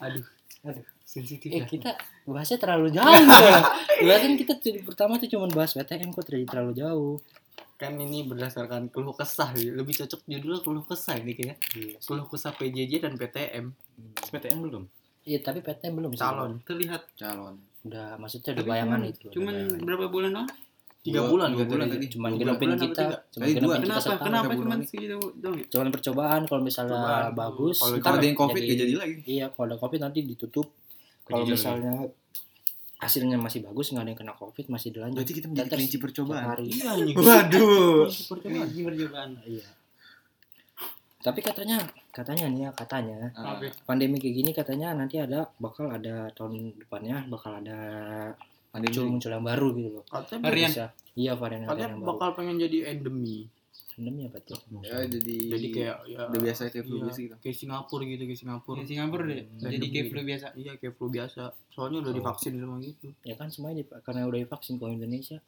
Aduh 0.00 0.24
aduh. 0.64 0.84
Sensitif 1.08 1.48
eh 1.48 1.60
ya. 1.60 1.66
kita 1.68 1.96
bahasnya 2.28 2.60
terlalu 2.60 2.92
jauh 2.92 3.24
ya. 3.28 3.60
Bahkan 4.08 4.40
kita 4.40 4.56
tuh 4.60 4.80
pertama 4.84 5.16
tuh 5.20 5.28
cuma 5.28 5.48
bahas 5.52 5.72
PTM 5.76 6.12
kok 6.12 6.24
terlalu 6.24 6.48
terlalu 6.48 6.72
jauh. 6.76 7.16
Kan 7.76 7.96
ini 8.00 8.24
berdasarkan 8.24 8.88
keluh 8.88 9.12
kesah 9.12 9.52
ya. 9.52 9.72
lebih 9.72 10.00
cocok 10.00 10.20
judulnya 10.24 10.60
keluh 10.64 10.84
kesah 10.84 11.16
ini 11.20 11.32
kayaknya 11.36 11.56
keluh 12.00 12.28
kesah 12.28 12.52
PJJ 12.56 13.04
dan 13.04 13.20
PTM 13.20 13.72
PTM 14.32 14.58
belum. 14.64 14.84
iya 15.28 15.44
tapi 15.44 15.60
PTM 15.60 15.92
belum 15.92 16.12
calon 16.16 16.64
terlihat. 16.64 17.04
Calon. 17.20 17.60
Udah 17.84 18.16
maksudnya 18.16 18.56
udah 18.56 18.64
bayangan 18.64 19.00
itu 19.04 19.28
cuman 19.32 19.76
berapa 19.84 20.08
bulan 20.08 20.40
doang 20.40 20.48
tiga 21.00 21.20
Dua- 21.20 21.30
bulan 21.30 21.48
dua 21.50 21.64
bulan 21.64 21.86
tadi. 21.86 22.06
cuman 22.08 22.30
genepin 22.34 22.68
bulan 22.68 22.74
apa 22.74 22.84
kita 22.84 23.04
cuman 23.30 23.44
dua. 23.44 23.54
genepin 23.54 23.80
kita 23.80 24.00
setahun 24.00 24.20
kenapa 24.20 24.50
bulan. 24.52 24.78
segitu 24.82 25.14
ya? 25.14 25.64
cuman 25.68 25.88
percobaan 25.88 26.40
kalau 26.44 26.60
misalnya 26.60 26.96
Percobaan. 26.96 27.32
bagus 27.32 27.76
Kalau 27.96 28.16
ada 28.16 28.26
yang 28.26 28.36
covid 28.36 28.62
gak 28.62 28.76
jadi 28.76 28.94
lagi. 28.94 29.14
Iya 29.24 29.46
kalau 29.48 29.66
ada 29.66 29.76
covid 29.76 30.00
nanti 30.00 30.18
ditutup. 30.22 30.66
Kalau 31.22 31.42
Kejijal 31.42 31.54
misalnya 31.54 31.92
hasilnya 32.98 33.36
masih 33.36 33.62
bagus 33.62 33.86
nggak 33.88 34.00
ada 34.00 34.10
yang 34.10 34.18
kena 34.18 34.34
covid 34.34 34.66
masih 34.66 34.88
dilanjut. 34.90 35.16
Berarti 35.16 35.32
kita 35.32 35.46
menjadi 35.46 35.68
kelinci 35.70 35.96
percobaan. 35.98 36.44
hari. 36.46 36.66
Iya 36.68 36.90
waduh. 37.16 38.10
Percobaan. 38.10 38.58
Lagi 38.64 38.80
percobaan. 38.82 39.30
Iya. 39.44 39.66
Tapi 41.18 41.40
katanya 41.40 41.78
katanya 42.10 42.44
nih 42.46 42.60
ya 42.60 42.70
katanya 42.72 43.18
Ah, 43.34 43.54
pandemi 43.84 44.16
kayak 44.16 44.34
gini 44.34 44.50
katanya 44.52 44.94
nanti 44.94 45.16
ada 45.16 45.46
bakal 45.56 45.86
ada 45.88 46.26
tahun 46.32 46.74
depannya 46.76 47.26
bakal 47.28 47.54
ada. 47.54 47.78
Muncul 48.80 49.04
muncul 49.08 49.30
yang 49.30 49.44
baru 49.44 49.68
gitu 49.72 49.88
loh. 49.92 50.04
Katanya 50.04 50.40
Varian. 50.44 50.70
bisa 50.70 50.84
iya 51.14 51.32
varian 51.34 51.60
yang 51.62 51.70
baru. 51.70 52.06
bakal 52.06 52.28
pengen 52.34 52.56
jadi 52.56 52.78
endemi. 52.88 53.48
Pandemi 53.90 54.22
apa 54.24 54.38
tuh? 54.40 54.54
Ya 54.80 55.02
jadi 55.02 55.34
jadi 55.50 55.66
kayak 55.68 55.96
ya 56.06 56.18
udah 56.24 56.40
biasa 56.40 56.60
kayak 56.68 56.84
flu 56.84 56.94
iya, 56.94 57.04
biasa 57.04 57.18
gitu. 57.20 57.34
kayak 57.36 57.56
Singapura 57.56 58.04
gitu 58.04 58.22
kayak 58.24 58.38
Singapura. 58.38 58.78
Di 58.78 58.86
Singapura 58.86 59.22
deh. 59.24 59.42
Hmm. 59.42 59.58
jadi 59.68 59.86
kayak 59.88 60.06
flu 60.06 60.20
biasa. 60.22 60.46
Iya 60.54 60.72
kayak 60.76 60.94
flu 60.94 61.06
biasa. 61.08 61.42
Soalnya 61.68 61.98
udah 62.00 62.12
Oh. 62.12 62.16
divaksin 62.16 62.52
semua 62.54 62.78
gitu. 62.78 63.06
Ya 63.22 63.34
kan 63.34 63.48
semuanya 63.48 63.76
di- 63.78 63.90
karena 64.00 64.20
udah 64.24 64.38
divaksin 64.40 64.74
kalau 64.76 64.92
Indonesia. 64.92 65.38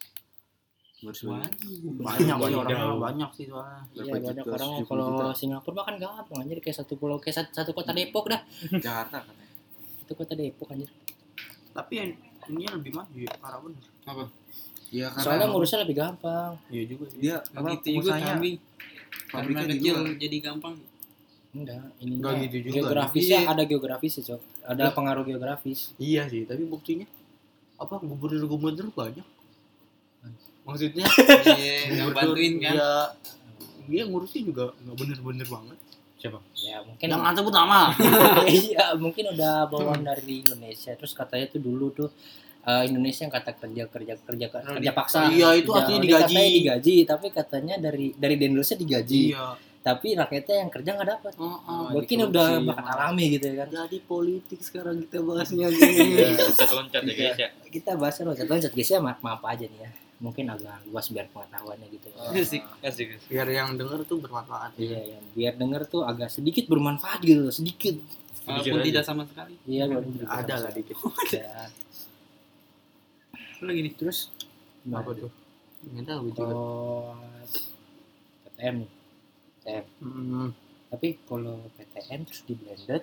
Bersuara. 1.00 1.48
banyak 1.96 2.36
Wadidaw. 2.36 2.60
orangnya 2.60 2.92
banyak 3.00 3.30
sih 3.32 3.46
soalnya. 3.46 3.80
Iya 3.94 4.12
banyak 4.20 4.44
orang 4.44 4.70
70 4.76 4.84
kalau. 4.84 5.32
Singapura 5.32 5.74
makan 5.78 5.94
gampang 5.96 6.38
anjir. 6.40 6.58
Kayak 6.60 6.76
satu 6.76 6.92
pulau 6.94 7.16
kayak 7.16 7.36
satu, 7.38 7.50
satu 7.54 7.70
kota 7.72 7.94
Depok 7.94 8.28
dah. 8.28 8.40
Jakarta 8.84 9.22
katanya. 9.22 9.46
Satu 9.96 10.12
kota 10.12 10.34
Depok 10.34 10.68
anjir. 10.68 10.90
Tapi 11.70 11.92
yang 11.94 12.10
ini 12.48 12.64
lebih 12.64 12.92
maju 12.94 13.16
ya 13.18 13.32
parah 13.36 13.60
bener. 13.60 13.84
Apa? 14.06 14.24
Ya 14.90 15.06
karena 15.12 15.22
soalnya 15.22 15.46
ngurusnya 15.52 15.78
lebih 15.84 15.96
gampang. 15.98 16.52
Iya 16.72 16.82
juga 16.88 17.04
sih. 17.12 17.18
Dia 17.20 17.36
apa 17.42 17.66
gitu 17.76 17.88
juga 18.00 18.12
kambing 18.16 18.56
karena 19.30 19.60
kecil 19.66 19.94
luar 19.98 20.14
jadi 20.16 20.36
gampang. 20.40 20.74
Enggak 21.50 21.82
ini 21.98 22.14
Nggak 22.18 22.32
gitu 22.46 22.56
juga. 22.62 22.74
geografisnya 22.78 23.38
Iya. 23.42 23.50
ada 23.50 23.62
geografisnya 23.66 24.22
cok. 24.26 24.40
Ada 24.66 24.84
pengaruh 24.94 25.24
geografis. 25.26 25.78
Iya 25.98 26.22
sih 26.30 26.42
tapi 26.46 26.62
buktinya 26.64 27.06
apa 27.76 27.98
gubernur 28.00 28.46
gubernur 28.46 28.88
banyak. 28.92 29.26
Maksudnya 30.66 31.06
iya 31.58 32.06
bantuin 32.10 32.60
kan. 32.62 32.74
iya. 32.74 32.92
Dia 33.90 34.02
ngurusnya 34.06 34.42
juga 34.46 34.70
nggak 34.86 34.96
bener-bener 34.96 35.46
banget 35.46 35.78
Siapa? 36.20 36.36
ya 36.52 36.84
mungkin 36.84 37.06
jangan 37.08 37.32
sebut 37.32 37.48
nama 37.50 37.88
iya 38.44 38.92
mungkin 38.94 39.32
udah 39.32 39.64
bawaan 39.66 40.04
dari 40.04 40.44
Indonesia. 40.44 40.92
Terus 40.92 41.16
katanya 41.16 41.48
tuh 41.48 41.58
dulu 41.58 41.88
tuh 41.90 42.08
eh, 42.60 42.84
Indonesia 42.84 43.24
yang 43.24 43.32
kata 43.32 43.56
kerja 43.56 43.88
kerja 43.88 44.14
kerja 44.20 44.46
kerja 44.52 44.90
paksa. 44.92 45.32
Iya, 45.32 45.56
itu 45.56 45.66
Kerja- 45.66 45.80
artinya 45.80 46.00
digaji. 46.04 46.36
digaji 46.60 46.94
tapi 47.02 47.26
katanya 47.30 47.80
dari 47.80 48.12
dari 48.12 48.36
Indonesia 48.36 48.76
digaji. 48.76 49.32
Iya. 49.32 49.56
Tapi 49.80 50.12
rakyatnya 50.12 50.56
yang 50.60 50.68
kerja 50.68 50.90
nggak 50.92 51.08
dapat 51.08 51.32
oh, 51.40 51.56
oh, 51.56 51.88
mungkin 51.88 52.16
dikorupsi, 52.20 52.36
udah 52.36 52.48
bakal 52.68 52.84
Mas. 52.84 52.94
alami 53.00 53.24
gitu 53.32 53.44
ya 53.48 53.54
kan. 53.64 53.68
Jadi 53.72 53.96
politik 54.04 54.60
sekarang 54.60 54.96
kita 55.00 55.18
bahasnya 55.24 55.66
Iya, 55.72 55.96
gini 56.36 56.68
loncat 56.68 57.00
ya 57.00 57.14
guys 57.16 57.38
ya. 57.40 57.48
kita 57.72 57.90
bahasnya 57.96 58.24
loncat 58.28 58.44
loncat 58.44 58.72
guys 58.76 58.90
ya. 58.92 59.00
Maaf 59.00 59.24
maaf 59.24 59.40
aja 59.40 59.64
nih 59.64 59.80
ya 59.80 59.90
mungkin 60.20 60.52
agak 60.52 60.84
luas 60.84 61.08
biar 61.08 61.32
pengetahuannya 61.32 61.88
gitu 61.90 62.12
asik 62.12 62.60
Asik. 62.84 63.08
asik. 63.16 63.28
biar 63.32 63.48
yang 63.48 63.72
denger 63.74 64.04
tuh 64.04 64.20
bermanfaat. 64.20 64.76
Iya 64.76 65.16
ya 65.16 65.18
biar 65.32 65.54
denger 65.56 65.82
tuh 65.88 66.04
agak 66.04 66.28
sedikit 66.28 66.68
bermanfaat 66.68 67.24
gitu 67.24 67.48
sedikit. 67.48 67.96
Walaupun 68.44 68.84
tidak 68.84 69.04
sama 69.04 69.24
sekali. 69.24 69.56
Iya 69.64 69.88
walaupun 69.88 70.20
ada 70.24 70.54
lah 70.60 70.70
dikit. 70.70 70.96
Ya, 71.32 71.68
Apa 73.32 73.64
lagi 73.64 73.80
nih 73.88 73.94
terus? 73.96 74.28
Apa 74.84 75.10
tuh? 75.16 75.32
Nggak 75.88 76.04
tahu 76.04 76.24
juga. 76.32 76.54
PTM 78.44 78.74
nih 78.84 78.90
PTM 79.60 79.84
Hmm, 80.00 80.48
tapi 80.88 81.08
kalau 81.24 81.64
PTM 81.76 82.20
terus 82.28 82.44
di 82.44 82.54
blended 82.56 83.02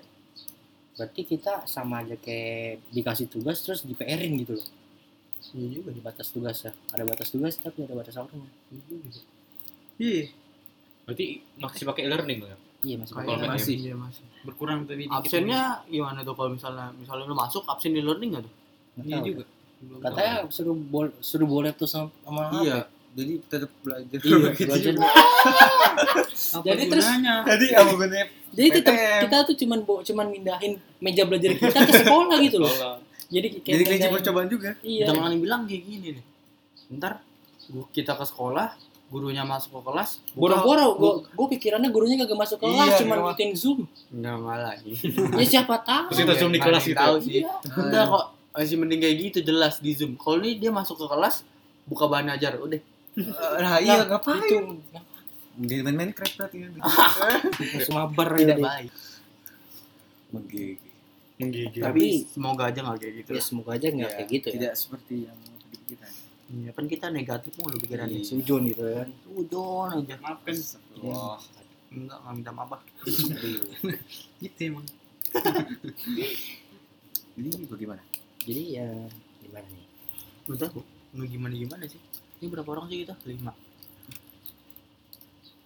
berarti 0.94 1.22
kita 1.24 1.66
sama 1.66 2.02
aja 2.02 2.18
kayak 2.18 2.82
dikasih 2.90 3.26
tugas 3.26 3.62
terus 3.62 3.86
di 3.86 3.94
PR-in 3.94 4.34
gitu 4.42 4.58
loh 4.58 4.68
iya 5.50 5.68
juga 5.72 5.90
di 5.90 6.00
batas 6.00 6.28
tugas 6.28 6.58
ya 6.60 6.72
ada 6.90 7.04
batas 7.04 7.28
tugas 7.30 7.54
tapi 7.56 7.82
ada 7.82 7.94
batas 7.94 8.14
waktunya 8.14 8.50
Iya 8.70 8.82
juga. 8.84 9.22
iya 9.98 10.24
Berarti 11.04 11.26
masih 11.56 11.84
pakai 11.86 12.04
learning 12.06 12.40
ya? 12.44 12.58
Iya 12.84 12.96
masih 13.00 13.14
Kayak 13.16 13.28
pakai. 13.32 13.48
masih. 13.50 13.76
Iya, 13.80 13.96
masih. 13.96 14.24
Berkurang 14.44 14.84
tapi 14.84 15.02
dikit. 15.02 15.16
Absennya 15.16 15.62
gimana 15.88 16.20
tuh 16.20 16.36
kalau 16.36 16.52
misalnya 16.52 16.92
misalnya 16.94 17.24
lu 17.24 17.32
masuk 17.34 17.64
absen 17.64 17.90
di 17.90 18.04
learning 18.04 18.30
nggak 18.30 18.44
tuh? 18.44 18.54
Iya 19.00 19.16
tahu. 19.16 19.26
juga. 19.26 19.44
Belum 19.80 20.00
Katanya 20.04 20.34
suruh 20.50 20.76
bol 20.76 21.08
suruh 21.18 21.48
boleh 21.48 21.72
tuh 21.72 21.88
sama 21.88 22.12
sama. 22.20 22.52
Iya. 22.60 22.92
Jadi 23.16 23.34
tetap 23.42 23.72
belajar. 23.80 24.20
Iya, 24.20 24.36
Gitu 24.52 24.68
belajar. 24.68 24.94
tahu. 24.94 25.08
Apa 26.54 26.64
Jadi 26.66 26.84
terus- 26.86 27.08
gunanya? 27.08 27.36
Jadi 27.46 27.66
apa 27.72 27.92
gunanya? 27.94 28.28
Jadi 28.50 28.68
kita 28.74 28.92
PTM. 28.92 29.22
kita 29.24 29.38
tuh 29.44 29.56
cuman 29.58 29.80
cuman 30.04 30.26
mindahin 30.28 30.74
meja 31.00 31.24
belajar 31.24 31.50
kita 31.54 31.80
ke 31.82 31.94
sekolah 31.96 32.38
gitu 32.42 32.58
loh. 32.60 32.72
Jadi 33.28 33.48
kayak 33.58 33.66
Jadi 33.70 33.84
kelinci 33.84 34.08
percobaan 34.10 34.48
juga. 34.48 34.72
Iya. 34.80 35.06
Jangan 35.08 35.32
bilang 35.36 35.62
kayak 35.64 35.84
gini 35.84 36.08
nih. 36.16 36.26
Ntar 36.96 37.20
gua- 37.68 37.90
kita 37.90 38.14
ke 38.14 38.24
sekolah, 38.24 38.68
gurunya 39.08 39.44
masuk 39.44 39.72
ke 39.74 39.82
kelas, 39.84 40.10
Boro-boro 40.34 40.96
gua 40.96 41.12
gua 41.26 41.48
pikirannya 41.48 41.90
gurunya 41.90 42.16
kagak 42.18 42.36
masuk 42.38 42.58
kelas, 42.60 42.76
Iya, 42.88 43.00
cuman 43.00 43.08
nggak 43.14 43.24
ngikutin 43.30 43.52
Zoom. 43.54 43.80
Enggak 44.10 44.36
malah 44.38 44.76
gitu. 44.78 45.20
Ya 45.34 45.46
siapa 45.46 45.76
tahu. 45.80 46.06
Terus 46.10 46.20
kita 46.22 46.34
zoom 46.36 46.50
di 46.50 46.58
Nggak 46.58 46.68
kelas 46.70 46.84
gitu. 46.86 46.98
Tahu 46.98 47.16
sih. 47.22 47.32
Iya. 47.40 47.54
Enggak 47.74 48.06
kok. 48.06 48.26
Masih 48.52 48.76
mending 48.76 49.00
kayak 49.00 49.16
gitu 49.22 49.40
jelas 49.46 49.74
di 49.78 49.92
Zoom. 49.94 50.12
Kalau 50.16 50.40
ini 50.40 50.58
dia 50.58 50.72
masuk 50.72 50.96
ke 50.96 51.06
kelas, 51.06 51.46
buka 51.84 52.06
bahan 52.06 52.32
ajar, 52.32 52.58
udah. 52.58 52.82
Nah, 53.58 53.78
iya 53.78 54.04
ngapain? 54.04 54.40
Itu 54.40 54.58
Jadi 55.58 55.82
main 55.82 55.98
Minecraft 55.98 56.34
berarti 56.38 56.58
kan. 56.64 56.72
sumabar 57.82 58.28
Tidak 58.32 58.56
ya. 58.56 58.62
baik. 58.62 58.92
Menggigit. 60.30 60.80
Menggigil. 61.38 61.82
Tapi 61.86 62.26
semoga 62.26 62.64
aja 62.70 62.80
nggak 62.82 62.98
kayak 62.98 63.14
gitu. 63.22 63.30
Ya 63.38 63.42
semoga 63.42 63.72
aja 63.78 63.88
nggak 63.94 64.10
kayak 64.10 64.30
gitu 64.30 64.48
ya. 64.50 64.54
Tidak 64.58 64.74
seperti 64.74 65.16
yang 65.30 65.38
kita. 65.86 66.08
Iya, 66.48 66.72
kan 66.72 66.86
kita 66.88 67.08
negatif 67.12 67.52
mulu 67.60 67.76
pikirannya. 67.78 68.24
Iya. 68.24 68.26
Sujun 68.26 68.62
gitu 68.72 68.82
kan. 68.82 69.10
Ujon 69.36 69.90
aja. 70.02 70.16
Maafkan. 70.18 70.56
Wah. 71.04 71.38
Enggak, 71.88 72.20
nggak 72.20 72.34
minta 72.36 72.52
maaf. 72.52 72.84
Gitu 74.44 74.60
emang. 74.68 74.84
Ini 77.38 77.48
bagaimana? 77.70 78.02
Jadi 78.44 78.64
ya 78.76 78.88
gimana 79.40 79.68
nih? 79.72 79.86
Udah, 80.52 80.68
nggak 81.16 81.30
gimana 81.32 81.54
gimana 81.54 81.84
sih? 81.88 82.02
Ini 82.42 82.48
berapa 82.52 82.70
orang 82.76 82.92
sih 82.92 83.06
kita? 83.06 83.16
Lima. 83.30 83.54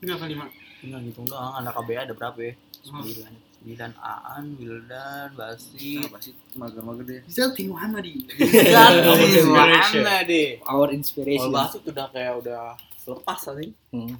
Enggak 0.01 0.17
kali 0.17 0.33
mak. 0.37 0.49
Enggak 0.81 0.99
gitu 1.09 1.19
doang. 1.29 1.53
Anak 1.61 1.73
KBA 1.77 2.09
ada 2.09 2.13
berapa 2.13 2.39
ya? 2.41 2.53
Sembilan. 2.81 3.33
Sembilan 3.61 3.93
Aan, 4.01 4.57
Wildan, 4.57 5.37
Basi. 5.37 6.01
Apa 6.01 6.17
sih? 6.17 6.33
Mager-mager 6.57 7.05
deh. 7.05 7.21
Zalti 7.29 7.69
Muhammadi. 7.69 8.25
Zalti 8.73 9.45
mana 9.45 10.25
deh? 10.25 10.57
Our 10.65 10.89
Kalau 10.89 10.89
inspiration. 10.89 11.53
Basi 11.53 11.77
udah 11.85 12.09
kayak 12.09 12.41
udah 12.41 12.73
lepas 13.05 13.37
tadi. 13.37 13.69
Hmm. 13.93 14.17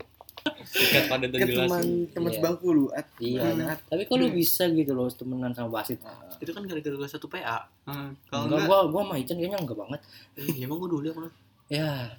Sikat 0.61 1.09
pada 1.09 1.25
Kan 1.25 1.49
teman 1.49 1.85
teman 2.13 2.29
Iya. 2.29 2.37
sebangku 2.37 2.69
lu. 2.69 2.85
At. 2.93 3.09
Iya. 3.17 3.41
At. 3.65 3.81
Tapi 3.89 4.05
kalau 4.05 4.29
bisa 4.29 4.69
gitu 4.69 4.93
loh 4.93 5.09
temenan 5.09 5.57
sama 5.57 5.81
Basit. 5.81 5.97
Itu 6.37 6.53
kan 6.53 6.61
gara-gara 6.69 6.93
gue 6.93 7.09
satu 7.09 7.25
PA. 7.25 7.65
Hmm, 7.89 8.13
Kalau 8.29 8.45
Enggak, 8.45 8.61
enggak, 8.61 8.69
gua 8.69 8.77
gua 8.93 9.01
sama 9.05 9.15
Ican 9.17 9.37
kayaknya 9.37 9.57
enggak 9.57 9.77
banget. 9.81 9.99
Eh, 10.37 10.61
emang 10.61 10.77
gue 10.77 10.89
dulu 10.89 11.01
ya 11.01 11.13
kalau 11.17 11.29
Ya, 11.71 12.13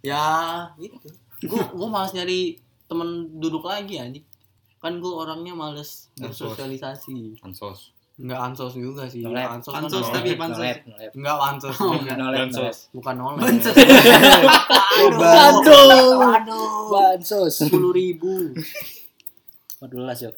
Ya, 0.00 0.26
gitu. 0.76 1.08
Gue 1.44 1.60
gue 1.60 1.88
malas 1.88 2.12
nyari 2.12 2.56
temen 2.88 3.08
duduk 3.36 3.64
lagi 3.64 4.00
anjing. 4.00 4.24
Kan 4.80 4.96
gue 4.96 5.12
orangnya 5.12 5.52
males 5.52 6.08
Ansos. 6.16 6.56
bersosialisasi. 6.56 7.40
ansos. 7.40 7.92
Enggak 8.16 8.40
ansos 8.42 8.72
juga 8.74 9.04
sih. 9.06 9.20
Nolep. 9.20 9.48
Ansos, 9.50 9.72
kan 9.72 9.84
Ansos 9.84 10.06
tapi 10.08 10.36
pansos. 10.36 10.64
Enggak 11.12 11.36
ansos 11.38 11.76
Oh. 11.78 11.96
Bansos. 11.96 12.76
Bukan 12.90 13.14
nolep. 13.14 13.40
Bansos. 13.40 13.76
Aduh. 15.00 16.20
Aduh. 16.36 16.88
Bansos. 16.90 17.52
Sepuluh 17.58 17.92
ribu. 17.92 18.52
14 19.80 20.26
yuk. 20.26 20.34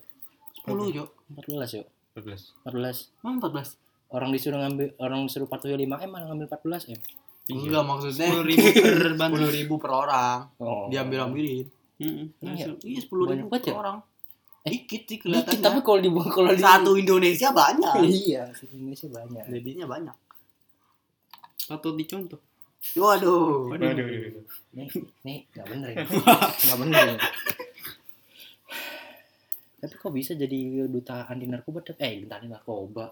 Sepuluh 0.55 0.87
jo. 0.91 1.05
14 1.35 1.79
yuk. 1.79 1.87
14. 2.15 2.55
14. 2.67 3.11
Emang 3.19 3.35
empat 3.41 3.51
belas? 3.51 3.69
Orang 4.07 4.31
disuruh 4.31 4.61
ngambil 4.61 4.93
orang 4.99 5.25
disuruh 5.25 5.49
patuhi 5.49 5.75
5 5.75 5.89
M 5.89 6.11
malah 6.11 6.27
ngambil 6.29 6.47
14 6.53 6.93
M. 6.93 7.01
Enggak 7.45 7.83
maksudnya 7.83 8.27
Sepuluh 8.29 8.47
ribu 8.47 8.63
per 8.71 8.95
sepuluh 9.19 9.51
ribu 9.51 9.75
per 9.77 9.91
orang. 9.93 10.39
Oh. 10.59 10.87
Diambil 10.87 11.27
ambilin. 11.27 11.67
Mm-mm. 11.99 12.27
Iya. 12.41 12.67
Iya 12.79 13.01
sepuluh 13.01 13.27
ribu 13.27 13.47
Banyak 13.47 13.51
banget 13.51 13.63
per 13.65 13.75
ya? 13.75 13.77
orang. 13.77 13.97
Eh, 14.63 14.71
Dikit 14.71 15.03
sih 15.11 15.19
Dikit, 15.19 15.27
kelihatannya. 15.27 15.59
tapi 15.63 15.79
kalau 15.83 15.99
di 15.99 16.11
kalau 16.31 16.51
di 16.55 16.63
Satu 16.63 16.91
Indonesia 16.95 17.49
banyak. 17.51 17.95
Iya, 18.23 18.43
di 18.55 18.65
Indonesia 18.79 19.09
banyak. 19.11 19.45
Jadinya 19.51 19.87
banyak. 19.91 20.17
Atau 21.67 21.91
dicontoh. 21.99 22.39
Waduh. 22.95 23.75
Waduh. 23.75 23.87
waduh. 23.91 24.07
Nih, 24.75 24.87
nih 25.27 25.39
enggak 25.51 25.67
bener 25.71 25.89
ya. 25.95 25.97
Enggak 26.63 26.79
bener. 26.79 27.05
ya. 27.15 27.19
Tapi 29.83 29.95
kok 29.99 30.15
bisa 30.15 30.33
jadi 30.39 30.87
duta 30.87 31.27
anti 31.27 31.51
narkoba? 31.51 31.83
Eh, 31.99 32.23
duta 32.23 32.39
anti 32.39 32.49
narkoba. 32.51 33.11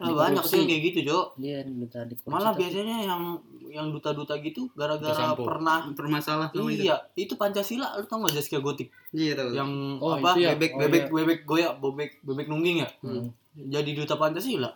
Nah, 0.00 0.16
banyak 0.16 0.40
sih 0.42 0.64
kayak 0.64 0.82
gitu, 0.82 0.98
Jo. 1.04 1.18
Iya, 1.36 1.60
duta. 1.62 2.08
Malah 2.24 2.50
tapi- 2.50 2.64
biasanya 2.64 2.96
yang 3.04 3.22
yang 3.70 3.86
duta-duta 3.88 4.34
gitu 4.36 4.66
gara-gara 4.72 5.30
pernah 5.32 5.86
Bermasalah 5.92 6.48
sama 6.48 6.68
itu. 6.68 6.82
Iya, 6.82 6.96
itu 7.14 7.36
Pancasila 7.36 7.94
lu 7.94 8.04
tau 8.04 8.18
gak 8.20 8.34
Zaskia 8.34 8.58
Gotik 8.58 8.90
Iya 9.10 9.36
tahu. 9.36 9.52
yang 9.52 9.70
Oh, 9.96 10.16
apa 10.16 10.34
itu 10.34 10.42
ya? 10.42 10.56
bebek 10.56 10.70
Oh, 10.72 10.78
bebek 10.80 11.02
iya. 11.02 11.12
bebek 11.12 11.38
goyak 11.44 11.72
bebek 11.78 12.10
bebek 12.20 12.46
nungging 12.48 12.82
ya 12.82 12.88
Hmm. 12.98 13.30
jadi 13.54 13.90
duta 13.94 14.16
Pancasila 14.16 14.74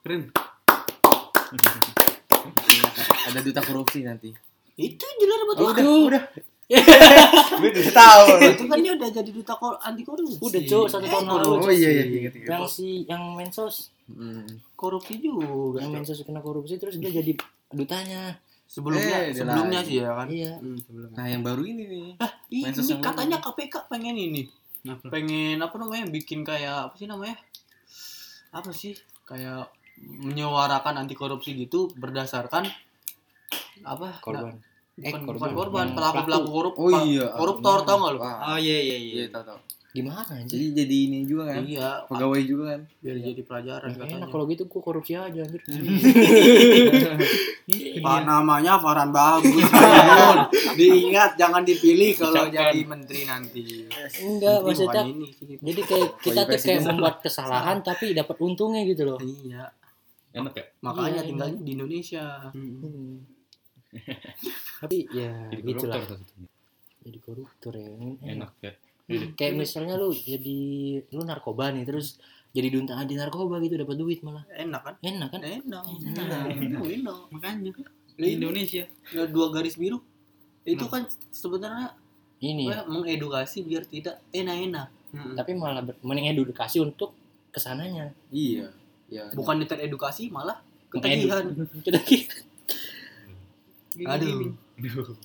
Keren. 0.00 0.32
Ada 3.26 3.40
duta 3.40 3.60
korupsi 3.60 4.02
nanti. 4.02 4.32
itu 4.74 5.04
jelas 5.20 5.40
betul 5.44 5.60
Oh, 5.60 5.70
udah, 5.70 5.84
udah. 6.08 6.22
Gue 7.60 7.68
udah 7.68 7.92
tahu. 7.92 8.24
itu 8.48 8.64
kan 8.64 8.78
dia 8.78 8.92
udah 8.94 9.10
jadi 9.10 9.30
duta 9.30 9.52
anti 9.78 10.00
korupsi 10.00 10.40
Udah, 10.40 10.62
Cuk, 10.62 10.84
satu 10.86 11.04
tahun 11.04 11.24
lalu. 11.28 11.50
Oh 11.58 11.68
iya 11.68 11.90
iya 11.92 12.04
ingat. 12.08 12.32
Yang 12.40 12.64
si 12.70 12.88
yang 13.04 13.34
mensos, 13.34 13.92
Hmm. 14.12 14.46
korupsi 14.74 15.18
juga 15.18 15.78
yang 15.78 15.92
mensos 15.94 16.18
kena 16.20 16.38
korupsi 16.38 16.76
terus 16.76 16.96
dia 16.96 17.10
jadi 17.12 17.32
dutanya. 17.68 18.34
sebelumnya 18.64 19.18
Eh, 19.24 19.32
sebelumnya 19.32 19.80
sih 19.80 19.98
ya 19.98 20.10
kan 20.12 20.26
Iya. 20.26 20.54
Hmm, 20.56 20.78
sebelum. 20.78 21.10
Nah 21.10 21.26
yang 21.26 21.42
baru 21.42 21.62
ini 21.64 21.82
nih. 21.84 22.08
Ih, 22.50 22.62
Mensos 22.64 22.84
ini 22.84 22.92
yang 22.92 23.02
katanya 23.02 23.36
mana? 23.36 23.46
KPK 23.48 23.74
pengen 23.86 24.14
ini 24.14 24.42
Apa? 24.82 25.06
pengen 25.08 25.58
apa 25.58 25.74
namanya 25.76 26.06
bikin 26.06 26.40
kayak 26.40 26.86
apa 26.86 26.94
sih 26.94 27.04
namanya 27.04 27.34
apa 28.50 28.70
sih 28.70 28.94
kayak 29.22 29.68
menyuarakan 30.00 30.96
anti 30.98 31.12
korupsi 31.12 31.52
gitu 31.54 31.90
berdasarkan 31.92 32.64
apa 33.82 34.18
Korban. 34.18 34.54
bukan, 34.54 34.62
Eh, 34.98 35.12
bukan 35.12 35.20
korban. 35.26 35.50
korban 35.52 35.86
pelaku 35.92 36.20
pelaku 36.24 36.48
korup 36.48 36.74
Oh 36.76 36.90
iya. 37.00 37.26
koruptor 37.32 37.82
tau 37.82 37.96
gak 37.98 38.12
lu 38.12 38.18
Wah. 38.18 38.54
Oh 38.54 38.58
iya 38.58 38.78
iya 38.78 38.96
iya. 38.98 39.14
Iya 39.16 39.26
tahu 39.30 39.44
tahu. 39.46 39.58
Gimana 39.90 40.22
anjir? 40.22 40.54
Jadi 40.54 40.66
jadi 40.76 40.96
ini 41.04 41.18
juga 41.24 41.50
kan. 41.50 41.62
iya 41.62 42.06
Pegawai 42.06 42.42
juga 42.42 42.64
kan. 42.70 42.80
biar 42.96 43.16
jadi 43.20 43.42
pelajaran 43.42 43.88
Nah, 43.88 43.96
katanya 43.96 44.16
enak 44.16 44.28
kalau 44.30 44.44
gitu 44.46 44.62
gua 44.64 44.80
korupsi 44.80 45.12
aja 45.12 45.40
anjir. 45.40 45.60
Pak 48.00 48.18
namanya 48.22 48.72
Farhan 48.76 49.10
Bagus 49.10 49.66
diingat 50.78 51.34
jangan 51.34 51.62
dipilih 51.62 52.10
kalau 52.16 52.46
jadi 52.46 52.80
menteri 52.82 53.20
nanti 53.24 53.86
Enggak, 54.20 54.58
maksudnya 54.60 55.02
jadi 55.60 55.80
kayak 55.80 56.08
kita 56.18 56.40
tuh 56.44 56.58
kayak 56.60 56.82
membuat 56.84 57.16
kesalahan 57.20 57.78
tapi 57.80 58.10
dapat 58.12 58.36
untungnya 58.38 58.82
gitu 58.84 59.02
loh. 59.04 59.18
iya 59.18 59.70
Enak 60.30 60.54
ya? 60.54 60.64
makanya 60.80 61.10
Iya, 61.16 61.26
tinggalnya 61.26 61.58
di 61.60 61.70
Indonesia 61.72 62.24
Hmm. 62.50 63.26
tapi 64.80 65.02
ya 65.10 65.50
Jadi 65.50 65.62
gitu 65.64 65.82
koruptor 65.82 65.90
lah. 65.90 66.06
satu. 66.14 66.42
Jadi 67.00 67.18
koruptor 67.18 67.72
ya. 67.74 67.90
Enak 68.24 68.52
ya. 68.60 68.72
Kayak 69.34 69.54
misalnya 69.56 69.94
lu 69.94 70.10
jadi 70.12 70.58
lu 71.10 71.22
narkoba 71.22 71.70
nih 71.70 71.82
terus 71.82 72.16
jadi 72.50 72.66
duta 72.68 72.94
anti 72.94 73.14
narkoba 73.14 73.58
gitu 73.58 73.74
dapat 73.76 73.94
duit 73.94 74.22
malah. 74.22 74.42
enak 74.50 74.80
kan 74.82 74.94
Enak 75.00 75.28
kan? 75.30 75.40
enak 75.40 75.82
Enak. 76.02 76.44
enak 76.50 76.82
enak 76.82 77.18
Makanya 77.30 77.70
di 78.14 78.26
Indonesia. 78.36 78.84
ya, 79.10 79.22
dua 79.26 79.50
garis 79.50 79.74
biru 79.74 79.98
itu 80.62 80.84
kan 80.86 81.02
sebenarnya 81.30 81.94
Ini 82.38 82.70
apa, 82.70 82.86
mengedukasi 82.86 83.62
biar 83.62 83.84
tidak 83.84 84.20
enak-enak 84.30 84.88
tapi 85.34 85.52
malah 85.52 85.82
mengedukasi 86.00 86.78
untuk 86.78 87.10
ke 87.50 87.58
sananya. 87.58 88.14
Iya. 88.30 88.70
Ya. 89.10 89.26
bukan 89.34 89.58
teredukasi 89.60 90.30
malah 90.30 90.62
ketagihan 90.86 91.50
Ketagihan. 91.86 92.46
aduh 94.06 94.54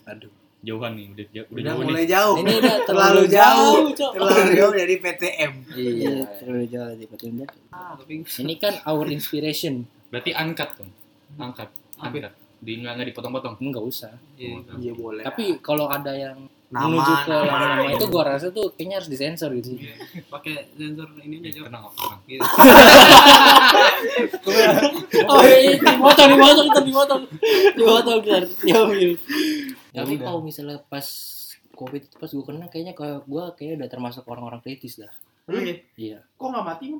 Aduh. 0.05 0.33
Jauhan 0.65 0.91
nih, 0.91 1.05
udah 1.07 1.25
jauh, 1.29 1.45
udah 1.45 1.53
udah 1.53 1.61
jauh 1.63 1.77
nih. 1.77 1.85
mulai 1.85 2.05
jauh 2.05 2.35
Ini 2.35 2.51
udah 2.57 2.75
terlalu 2.89 3.23
jauh 3.29 3.75
terlalu 3.93 4.49
jauh 4.51 4.73
dari 4.73 4.95
PTM 4.97 5.51
Iya, 5.71 6.13
terlalu 6.35 6.65
jauh 6.65 6.87
dari 6.89 7.05
petunjuk. 7.05 7.49
Ah, 7.69 7.93
tapi 7.93 8.13
Ini 8.21 8.53
kan 8.55 8.73
our 8.83 9.05
inspiration. 9.07 9.85
berarti 10.07 10.31
angkat 10.33 10.69
dong. 10.75 10.89
Angkat. 11.37 11.69
Angkat. 11.95 12.33
Di 12.57 12.71
nggak 12.75 12.91
nggak 12.93 13.07
dipotong-potong. 13.09 13.55
Enggak 13.59 13.83
usah. 13.83 14.13
Iya. 14.35 14.57
iya 14.75 14.91
boleh 14.91 15.21
Tapi 15.21 15.59
kalau 15.59 15.85
ada 15.85 16.09
yang 16.11 16.37
nama 16.65 16.89
menuju 16.89 17.13
ke 17.21 17.29
nama 17.29 17.57
nama 17.77 17.87
itu 17.87 18.05
gua 18.09 18.23
rasa 18.25 18.49
tuh 18.49 18.73
kayaknya 18.73 18.97
harus 18.97 19.05
disensor 19.07 19.53
gitu 19.53 19.77
sih. 19.77 19.85
Pakai 20.25 20.73
sensor 20.73 21.13
ini 21.21 21.45
aja, 21.45 21.61
Tenang, 21.61 21.83
tenang. 21.93 22.19
Oh 25.25 25.41
iya, 25.41 25.77
dimotong, 25.77 26.29
dimotong, 26.33 26.83
dimotong. 26.83 27.21
Dimotong. 27.75 28.19
Ya, 28.25 28.39
iya. 28.65 29.09
Tapi 29.95 30.13
kalau 30.17 30.39
misalnya 30.39 30.77
pas 30.81 31.07
covid 31.71 32.01
itu 32.01 32.15
pas 32.15 32.27
gue 32.27 32.43
kena 32.43 32.67
kayaknya 32.67 32.93
kayak 32.93 33.23
gue 33.23 33.43
kayak 33.55 33.71
udah 33.77 33.89
termasuk 33.89 34.23
orang-orang 34.25 34.59
kritis 34.59 34.95
dah 34.97 35.11
Lu 35.45 35.57
ya? 35.57 35.75
iya 35.95 36.19
Kok 36.35 36.47
nggak 36.47 36.65
mati? 36.65 36.85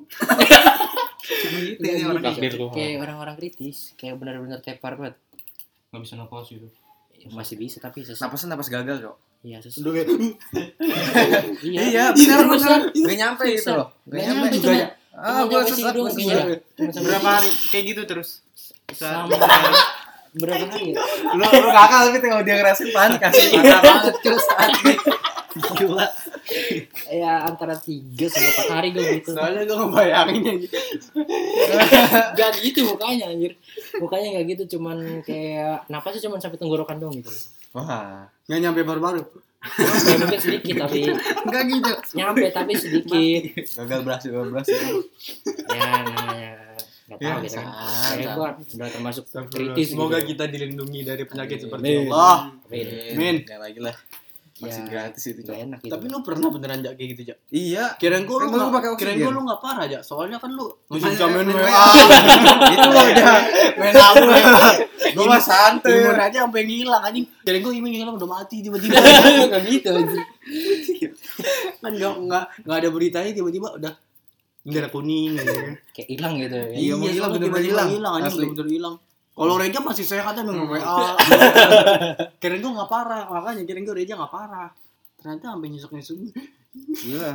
Gitu 1.26 1.82
Iya, 1.82 1.92
ini 1.96 2.04
orang 2.06 2.22
kayak 2.70 2.94
orang-orang 3.00 3.34
kritis 3.34 3.96
kayak 3.96 4.14
benar-benar 4.16 4.60
tepar 4.60 4.94
banget 4.94 5.18
Nggak 5.90 6.02
bisa 6.02 6.14
nafas 6.14 6.46
gitu. 6.48 6.68
Ya, 7.12 7.26
masih 7.32 7.56
bisa 7.56 7.82
tapi 7.82 8.06
sesak 8.06 8.22
Napasnya 8.22 8.54
napas 8.54 8.68
gagal, 8.68 8.96
Cok. 9.02 9.16
iya 9.42 9.58
sesak 9.58 9.82
Udah 9.82 9.92
kayak 9.92 10.06
iya 11.66 11.80
Iya, 11.82 11.82
Iya, 11.82 12.04
benar 12.12 12.40
benar. 12.46 12.80
Gak 12.92 13.16
nyampe 13.16 13.44
gitu 13.50 13.70
loh. 13.72 13.88
Gak 14.06 14.20
nyampe. 14.22 14.46
Juga 14.54 14.72
ya. 14.72 14.88
Ah, 15.10 15.42
gue 15.42 15.56
doang, 15.56 15.66
sesat. 15.66 15.94
iya. 16.20 16.42
Sampai 16.92 17.08
berapa 17.08 17.28
hari 17.32 17.50
kayak 17.72 17.84
gitu 17.90 18.02
terus? 18.04 18.30
sama 18.86 19.26
berapa 20.36 20.64
hari 20.68 20.92
ya? 20.92 20.96
Lu 21.32 21.44
lu 21.44 21.70
kakak 21.70 21.98
tapi 22.06 22.18
tengok 22.20 22.42
dia 22.44 22.54
ngerasain 22.56 22.90
panik 22.92 23.20
kasih 23.24 23.46
parah 23.56 23.80
banget 23.80 24.14
terus 24.20 24.44
Gila. 25.56 26.04
ya 27.08 27.48
antara 27.48 27.72
tiga 27.74 28.28
sampai 28.28 28.50
empat 28.52 28.68
hari 28.70 28.88
gue 28.92 29.04
gitu 29.18 29.32
Soalnya 29.32 29.64
gue 29.64 29.72
ngebayanginnya 29.74 30.52
gitu. 30.60 30.76
gak 32.36 32.50
gitu 32.60 32.80
mukanya 32.86 33.32
anjir 33.32 33.52
mukanya 33.96 34.28
gak 34.36 34.46
gitu 34.52 34.76
cuman 34.76 35.24
kayak 35.24 35.88
napasnya 35.88 36.28
cuman 36.28 36.38
sampai 36.38 36.60
tenggorokan 36.60 37.00
doang 37.00 37.16
gitu 37.16 37.32
Wah, 37.72 38.28
Nggak 38.46 38.60
nyampe 38.62 38.80
baru-baru. 38.84 39.20
ya 40.06 40.14
mungkin 40.16 40.38
sedikit 40.38 40.74
tapi 40.86 41.10
enggak 41.42 41.62
gitu. 41.66 41.90
nyampe 42.14 42.46
tapi 42.54 42.72
sedikit 42.76 43.42
Gagal 43.74 44.00
berhasil, 44.04 44.30
gagal 44.30 44.48
berhasil. 44.52 44.78
ya 45.72 45.90
namanya 47.18 47.40
nggak 47.42 47.64
tahu 47.64 47.66
Ya, 47.66 48.16
gitu 48.16 48.38
kan 48.38 48.54
udah 48.76 48.88
termasuk 48.90 49.24
kritis 49.48 49.86
Semoga 49.88 50.18
gitu. 50.18 50.28
kita 50.32 50.44
dilindungi 50.46 51.00
dari 51.02 51.22
penyakit 51.22 51.58
seperti 51.62 51.84
Amin. 51.86 52.06
Allah. 52.06 52.38
Amin. 52.62 52.86
Min. 53.14 53.36
Gak 53.42 53.58
lagi 53.58 53.80
lah. 53.80 53.96
Masih 54.56 54.72
Ya, 54.80 54.88
gratis 54.88 55.20
itu, 55.26 55.40
Cok. 55.42 55.52
enak 55.54 55.78
gitu 55.78 55.92
Tapi 55.92 56.04
lu 56.08 56.18
pernah 56.24 56.48
beneran 56.48 56.80
jak 56.80 56.96
kayak 56.96 57.08
gitu, 57.12 57.22
Jak? 57.28 57.38
Iya. 57.50 57.92
Kirain 57.94 58.24
gua 58.24 58.36
lu 58.38 58.40
Kan 58.40 58.48
gua 58.48 58.56
nggak- 58.56 58.72
pakai 58.72 58.88
kirain 58.96 59.12
oksigen. 59.12 59.28
gua 59.28 59.36
lu 59.36 59.42
nggak 59.44 59.60
parah, 59.60 59.84
Jak. 59.84 60.00
Soalnya 60.00 60.38
kan 60.38 60.50
lu 60.50 60.64
masih 60.64 60.96
Makanya 60.96 61.12
bisa 61.12 61.26
main 61.28 61.48
WA. 61.50 61.84
Itu 62.72 62.86
udah 62.88 63.04
Main 63.76 63.92
HP. 63.94 64.16
Gua 65.16 65.24
mah 65.28 65.42
santai. 65.42 65.92
Imun 65.94 66.16
aja 66.18 66.38
sampai 66.42 66.62
ngilang 66.64 67.02
anjing. 67.04 67.24
Kirain 67.38 67.60
gua 67.60 67.72
imun 67.74 67.90
ngilang 67.90 68.16
udah 68.16 68.28
mati 68.30 68.56
tiba-tiba. 68.58 68.96
nggak 69.52 69.60
gitu 69.66 69.88
anjir. 69.92 70.20
kan 71.76 71.90
enggak 71.90 72.12
enggak 72.16 72.44
enggak 72.58 72.76
ada 72.78 72.88
beritanya 72.88 73.30
tiba-tiba 73.30 73.68
udah 73.72 73.92
bendera 74.66 74.88
kuning 74.88 75.32
gitu 75.32 75.46
kan. 75.48 75.74
kayak 75.94 76.08
hilang 76.10 76.34
gitu 76.36 76.56
ya 76.56 76.66
Iya, 76.68 76.92
mau 76.92 77.06
hilang, 77.06 77.30
tiba-tiba 77.30 77.58
hilang. 77.62 77.88
hilang 77.88 78.12
anjing 78.14 78.26
Asli. 78.28 78.42
bener-bener 78.44 78.68
hilang. 78.68 78.94
Kalau 79.30 79.54
Reja 79.54 79.78
masih 79.80 80.02
sehat 80.02 80.32
aja 80.32 80.42
main 80.42 80.58
WA. 80.58 80.80
kirain 82.40 82.58
gua 82.58 82.72
nggak 82.74 82.90
parah, 82.90 83.22
makanya 83.28 83.62
kirain 83.62 83.84
gua 83.84 83.94
Reja 83.94 84.14
nggak 84.14 84.32
parah. 84.32 84.68
Ternyata 85.16 85.44
sampai 85.50 85.68
nyesek-nyesek. 85.70 86.16
Gila. 86.76 87.32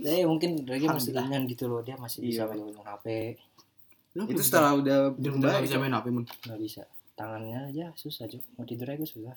ya 0.00 0.26
mungkin 0.30 0.62
Regi 0.62 0.86
masih 0.86 1.10
ringan 1.12 1.42
gitu 1.44 1.66
loh 1.66 1.80
dia 1.80 1.96
masih 1.96 2.18
bisa 2.20 2.46
Iya. 2.46 2.54
megang 2.56 2.84
HP 2.84 3.06
Itu 4.26 4.38
setelah 4.40 4.74
udah 4.74 4.98
udah 5.14 5.58
bisa 5.58 5.76
main 5.76 5.90
HP 5.90 6.06
mun. 6.08 6.22
nggak 6.22 6.58
bisa 6.60 6.82
tangannya 7.14 7.66
aja 7.66 7.90
susah 7.94 8.26
Cuk. 8.26 8.42
mau 8.54 8.64
tidur 8.64 8.86
aja 8.86 8.96
gue 8.96 9.06
susah 9.08 9.34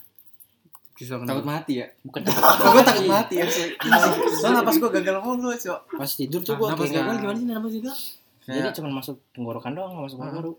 Bisa 0.94 1.18
takut 1.26 1.42
mati 1.44 1.74
ya. 1.80 1.88
bukan 2.02 2.22
Gue 2.74 2.84
takut 2.84 3.08
mati 3.08 3.34
ya. 3.36 3.46
Soalnya 3.50 4.62
napas 4.62 4.78
gue 4.78 4.90
gagal 4.92 5.16
mulu, 5.20 5.50
Cok. 5.52 5.80
pas 5.94 6.10
tidur 6.10 6.40
tuh 6.40 6.54
gue 6.54 6.68
Napas 6.68 6.86
kayak 6.86 7.02
gagal 7.02 7.16
gimana 7.18 7.38
sih 7.38 7.48
napas 7.48 7.74
gagal? 7.74 7.98
jadi 8.44 8.70
cuma 8.76 8.90
masuk 8.94 9.16
tenggorokan 9.32 9.72
doang 9.72 9.92
nggak 9.94 10.06
masuk 10.06 10.20
paru-paru 10.20 10.52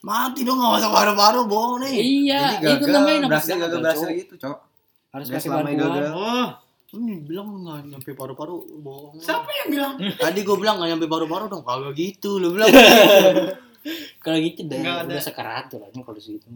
Mati 0.00 0.40
dong 0.42 0.56
nggak 0.56 0.72
masuk 0.78 0.90
paru-paru 0.90 1.40
bohong 1.44 1.76
nih. 1.80 1.94
iya 1.98 2.40
itu 2.54 2.62
gagal, 2.80 2.90
namanya 2.92 3.18
napas 3.20 3.30
berhasil 3.42 3.54
gagal 3.58 3.78
berhasil 3.80 4.08
gitu, 4.14 4.34
Cok. 4.38 4.58
harus 5.10 5.26
pakai 5.26 5.40
selama 5.40 5.58
bantuan 5.60 5.90
gagal. 5.90 6.04
Oh, 6.14 6.48
Ini 6.92 7.14
bilang 7.20 7.46
nggak 7.58 7.78
nyampe 7.88 8.10
paru-paru 8.12 8.54
bohong. 8.78 9.16
siapa 9.18 9.48
yang 9.50 9.68
bilang? 9.70 9.94
Tadi 10.22 10.40
gue 10.40 10.56
bilang 10.56 10.76
nggak 10.76 10.90
nyampe 10.92 11.06
paru-paru 11.06 11.44
dong. 11.48 11.62
Kagak 11.62 11.92
gitu 11.92 12.36
lu 12.36 12.52
bilang. 12.52 12.70
kalau 14.18 14.38
gitu 14.38 14.60
ada. 14.64 15.02
udah 15.02 15.18
sekarat 15.18 15.66
tuh 15.66 15.78
lah 15.78 15.88
ini 15.88 16.00
kalau 16.00 16.14
segitu 16.16 16.46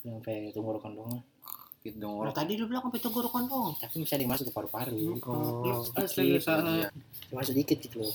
sampai 0.00 0.48
tenggorokan 0.48 0.96
doang 0.96 1.20
Gitu 1.86 1.96
dong 1.96 2.20
Nah, 2.20 2.32
tadi 2.32 2.52
lu 2.54 2.66
bilang 2.66 2.82
sampai 2.82 2.98
tenggorokan 2.98 3.42
doang. 3.44 3.72
tapi 3.76 3.94
bisa 4.00 4.14
dimasuk 4.14 4.44
ke 4.44 4.52
paru-paru 4.52 5.14
Oh, 5.20 5.86
Astaga, 5.92 6.38
salah. 6.38 6.90
cuma 7.24 7.42
sedikit 7.42 7.78
gitu 7.78 8.00
loh 8.00 8.14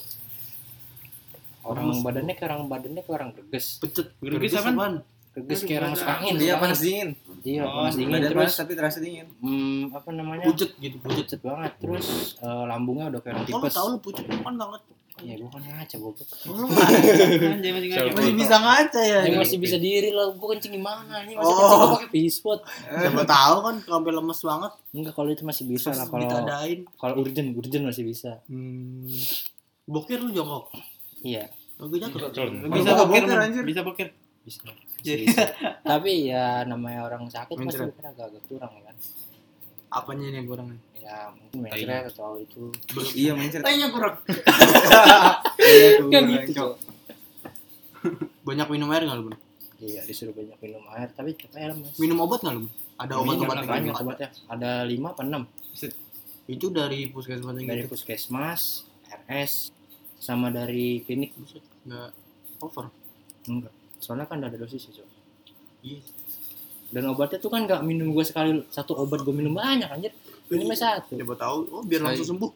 orang 1.63 1.93
badannya 2.01 2.33
kayak 2.33 2.49
orang 2.49 2.67
badannya 2.67 2.99
kayak 2.99 3.15
orang 3.15 3.29
greges 3.31 3.77
Pecet. 3.77 4.07
Gergis 4.17 4.53
apaan? 4.53 4.73
apaan? 4.73 4.93
greges 5.31 5.61
kayak 5.61 5.79
orang 5.79 5.91
masuk 5.93 6.07
angin 6.09 6.33
Iya 6.35 6.41
masuk 6.49 6.61
panas 6.61 6.79
dingin. 6.81 7.09
iya 7.41 7.61
Oh, 7.61 7.71
panas 7.77 7.93
dingin 7.95 8.11
Badan 8.11 8.27
terus 8.27 8.41
panas 8.43 8.55
tapi 8.57 8.71
terasa 8.73 8.97
dingin. 8.99 9.27
hmm, 9.37 9.81
apa 9.91 10.09
namanya 10.11 10.43
Pucet 10.43 10.71
gitu, 10.75 10.97
pucet. 10.99 11.39
banget 11.39 11.71
terus 11.77 12.05
eh, 12.37 12.63
lambungnya 12.65 13.05
udah 13.07 13.21
kayak 13.21 13.35
orang 13.35 13.45
Kalau 13.45 13.61
tipes 13.61 13.73
tahu 13.73 13.87
lu 13.87 13.99
pucet 13.99 14.25
kan 14.25 14.55
banget. 14.57 14.81
Ya 15.19 15.35
gue 15.35 15.45
kan 15.45 15.61
ngaca 15.61 15.95
goblok 15.97 16.29
Anjay 17.43 17.71
masih 17.71 18.33
bisa 18.33 18.55
ngaca 18.57 19.01
ya. 19.01 19.19
ini 19.23 19.37
masih 19.37 19.57
bisa 19.57 19.77
diri 19.77 20.09
lah 20.09 20.31
gue 20.31 20.47
kencing 20.49 20.73
gimana 20.73 21.21
ini 21.21 21.35
masih 21.35 21.45
Oh. 21.45 21.53
kencing 21.53 21.77
gue 21.77 21.91
pakai 21.93 22.09
pispot 22.09 22.59
Siapa 22.87 23.23
tahu 23.23 23.55
kan 23.61 23.75
sampai 23.81 24.11
lemes 24.11 24.39
banget. 24.41 24.71
enggak 24.91 25.13
kalau 25.13 25.29
itu 25.29 25.43
masih 25.43 25.63
bisa 25.65 25.89
lah 25.91 26.05
kalau 26.05 26.21
ditadain. 26.21 26.79
kalau 26.95 27.13
urgent 27.17 27.49
urgent 27.53 27.83
masih 27.85 28.03
bisa 28.03 28.39
Hmm. 28.47 29.05
Bokir 29.83 30.17
lu 30.17 30.31
jongkok. 30.31 30.71
iya 31.19 31.51
Gue 31.75 31.97
jatuh. 31.97 32.29
Bisa 32.69 32.89
Kalau 32.91 33.05
bokir, 33.05 33.25
anjir. 33.27 33.63
bisa 33.63 33.81
bokir. 33.81 34.09
bisa, 34.41 34.61
bisa, 34.97 35.43
tapi 35.83 36.29
ya 36.29 36.61
namanya 36.63 37.03
orang 37.03 37.25
sakit 37.27 37.57
pasti 37.59 37.85
agak-agak 37.99 38.41
kurang 38.45 38.69
ya 38.71 38.83
kan 38.83 38.95
Apanya 39.91 40.29
nih 40.29 40.39
yang 40.39 40.47
kurang? 40.47 40.67
Ya 41.01 41.33
mungkin 41.33 41.59
mencret 41.59 42.03
atau 42.09 42.37
itu 42.37 42.69
Iya 43.17 43.33
mencret. 43.33 43.61
Kayaknya 43.61 43.87
kurang. 43.89 44.15
Iya 45.57 45.89
kurang, 45.99 46.25
gitu. 46.39 46.65
Banyak 48.41 48.67
minum 48.69 48.89
air 48.89 49.03
nggak 49.03 49.17
lu, 49.17 49.25
Bun? 49.27 49.35
iya 49.81 50.05
disuruh 50.05 50.29
banyak 50.29 50.53
minum 50.61 50.85
air 50.93 51.09
tapi 51.09 51.33
tetap 51.33 51.57
air 51.57 51.73
mas 51.73 51.97
Minum 51.97 52.21
obat 52.21 52.45
nggak 52.45 52.53
lu? 52.53 52.69
Ada 52.95 53.17
Minum 53.17 53.33
obat-obat 53.41 53.65
banyak 53.65 53.89
yang 53.89 53.97
obatnya 53.97 54.29
ada 54.45 54.71
lima 54.85 55.09
apa 55.09 55.25
enam 55.25 55.43
Itu 56.45 56.69
dari 56.69 57.09
puskesmas 57.09 57.57
dari 57.57 57.81
gitu. 57.81 57.89
puskesmas 57.89 58.85
RS 59.25 59.73
sama 60.15 60.53
dari 60.53 61.01
klinik 61.01 61.33
Buset, 61.33 61.65
Nggak 61.81 62.09
over. 62.61 62.93
enggak 63.43 63.73
soalnya 63.97 64.25
kan 64.25 64.37
udah 64.37 64.49
ada 64.49 64.59
dosis 64.59 64.85
ya 64.85 65.01
Cok. 65.01 65.07
Iya. 65.81 66.01
dan 66.91 67.03
obatnya 67.07 67.37
tuh 67.37 67.49
kan 67.49 67.65
nggak 67.65 67.81
minum 67.81 68.11
gue 68.11 68.21
sekali 68.21 68.61
satu 68.69 68.93
obat 68.95 69.25
gue 69.25 69.33
minum 69.33 69.49
banyak 69.51 69.89
anjir 69.89 70.13
minumnya 70.51 70.75
satu 70.75 71.15
Siapa 71.15 71.35
tahu, 71.39 71.57
oh 71.71 71.83
biar 71.87 72.01
langsung 72.03 72.27
sembuh. 72.35 72.51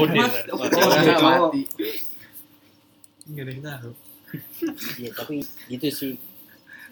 Oh, 0.00 0.06
dia. 0.08 0.24
Oh, 0.50 0.58
Karena 0.64 1.12
Cok. 1.12 1.22
mati. 1.22 1.62
Nggak 3.28 3.44
ada 3.44 3.52
yang 3.52 3.62
tahu. 3.64 3.90
iya 5.00 5.08
tapi 5.16 5.40
gitu 5.72 5.88
sih 5.88 6.12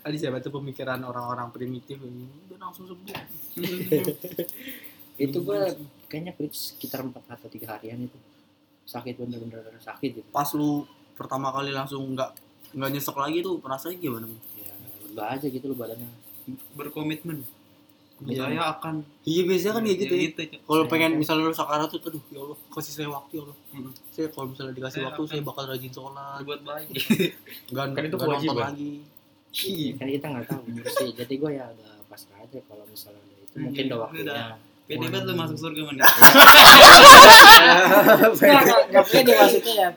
Tadi 0.00 0.16
siapa 0.16 0.40
tuh 0.40 0.54
pemikiran 0.56 1.02
orang-orang 1.04 1.50
primitif 1.52 1.98
ini 2.00 2.28
udah 2.48 2.70
langsung 2.70 2.86
sembuh. 2.86 3.16
itu 5.24 5.38
gue 5.40 5.60
kayaknya 6.06 6.32
pergi 6.36 6.76
sekitar 6.76 7.00
empat 7.02 7.24
atau 7.26 7.48
tiga 7.48 7.74
harian 7.76 8.04
itu 8.04 8.18
sakit 8.84 9.16
bener-bener 9.16 9.80
sakit 9.80 10.10
gitu 10.20 10.28
Pas 10.28 10.46
lu 10.54 10.84
pertama 11.16 11.48
kali 11.50 11.72
langsung 11.72 12.04
nggak 12.12 12.30
nggak 12.76 12.90
nyesek 12.92 13.16
lagi 13.16 13.40
tuh 13.40 13.56
perasaannya 13.58 13.98
gimana? 13.98 14.28
Ya 14.60 14.72
udah 15.16 15.26
aja 15.32 15.46
gitu 15.48 15.64
loh 15.72 15.76
badannya 15.80 16.08
Berkomitmen. 16.78 17.42
Iya. 18.24 18.48
Saya 18.48 18.62
akan 18.72 18.94
Iya 19.22 19.42
biasanya 19.44 19.72
kan 19.76 19.82
kayak 19.84 19.98
gitu 20.00 20.14
ya. 20.14 20.22
gitu. 20.24 20.40
Kalau 20.58 20.84
pengen 20.88 21.10
misalnya 21.20 21.44
lu 21.44 21.52
sakarat 21.52 21.84
tuh, 21.86 22.00
aduh 22.00 22.22
ya 22.32 22.40
Allah 22.40 22.56
kasih 22.72 22.92
saya 22.94 23.08
waktu 23.12 23.32
ya 23.36 23.42
Allah. 23.44 23.56
Mm. 23.70 23.92
Saya 24.08 24.26
kalau 24.32 24.46
misalnya 24.48 24.72
dikasih 24.72 24.94
Saya 24.94 25.06
waktu 25.06 25.22
saya 25.26 25.40
bakal 25.42 25.64
rajin 25.66 25.92
sholat, 25.92 26.38
Berbuat 26.40 26.60
baik. 26.62 26.88
nggak 27.70 27.84
Kan 27.92 28.02
itu 28.02 28.16
kewajiban. 28.16 28.56
lagi. 28.72 28.92
kan 29.96 30.06
kita 30.06 30.26
nggak 30.28 30.46
tahu 30.46 30.62
sih 30.86 31.10
jadi 31.12 31.34
gue 31.40 31.50
ya 31.50 31.64
udah 31.66 31.92
pasrah 32.06 32.38
aja 32.38 32.58
kalau 32.64 32.84
misalnya 32.84 33.20
itu 33.36 33.56
mungkin 33.56 33.82
Iya, 33.82 33.88
udah 33.88 33.98
waktunya 33.98 34.24
udah. 34.26 34.48
Pede 34.86 35.02
banget 35.04 35.26
lu 35.26 35.34
masuk 35.34 35.58
surga 35.58 35.82
man. 35.82 35.98
nggak 38.86 39.04
pede 39.04 39.32
maksudnya 39.34 39.74
ya 39.74 39.88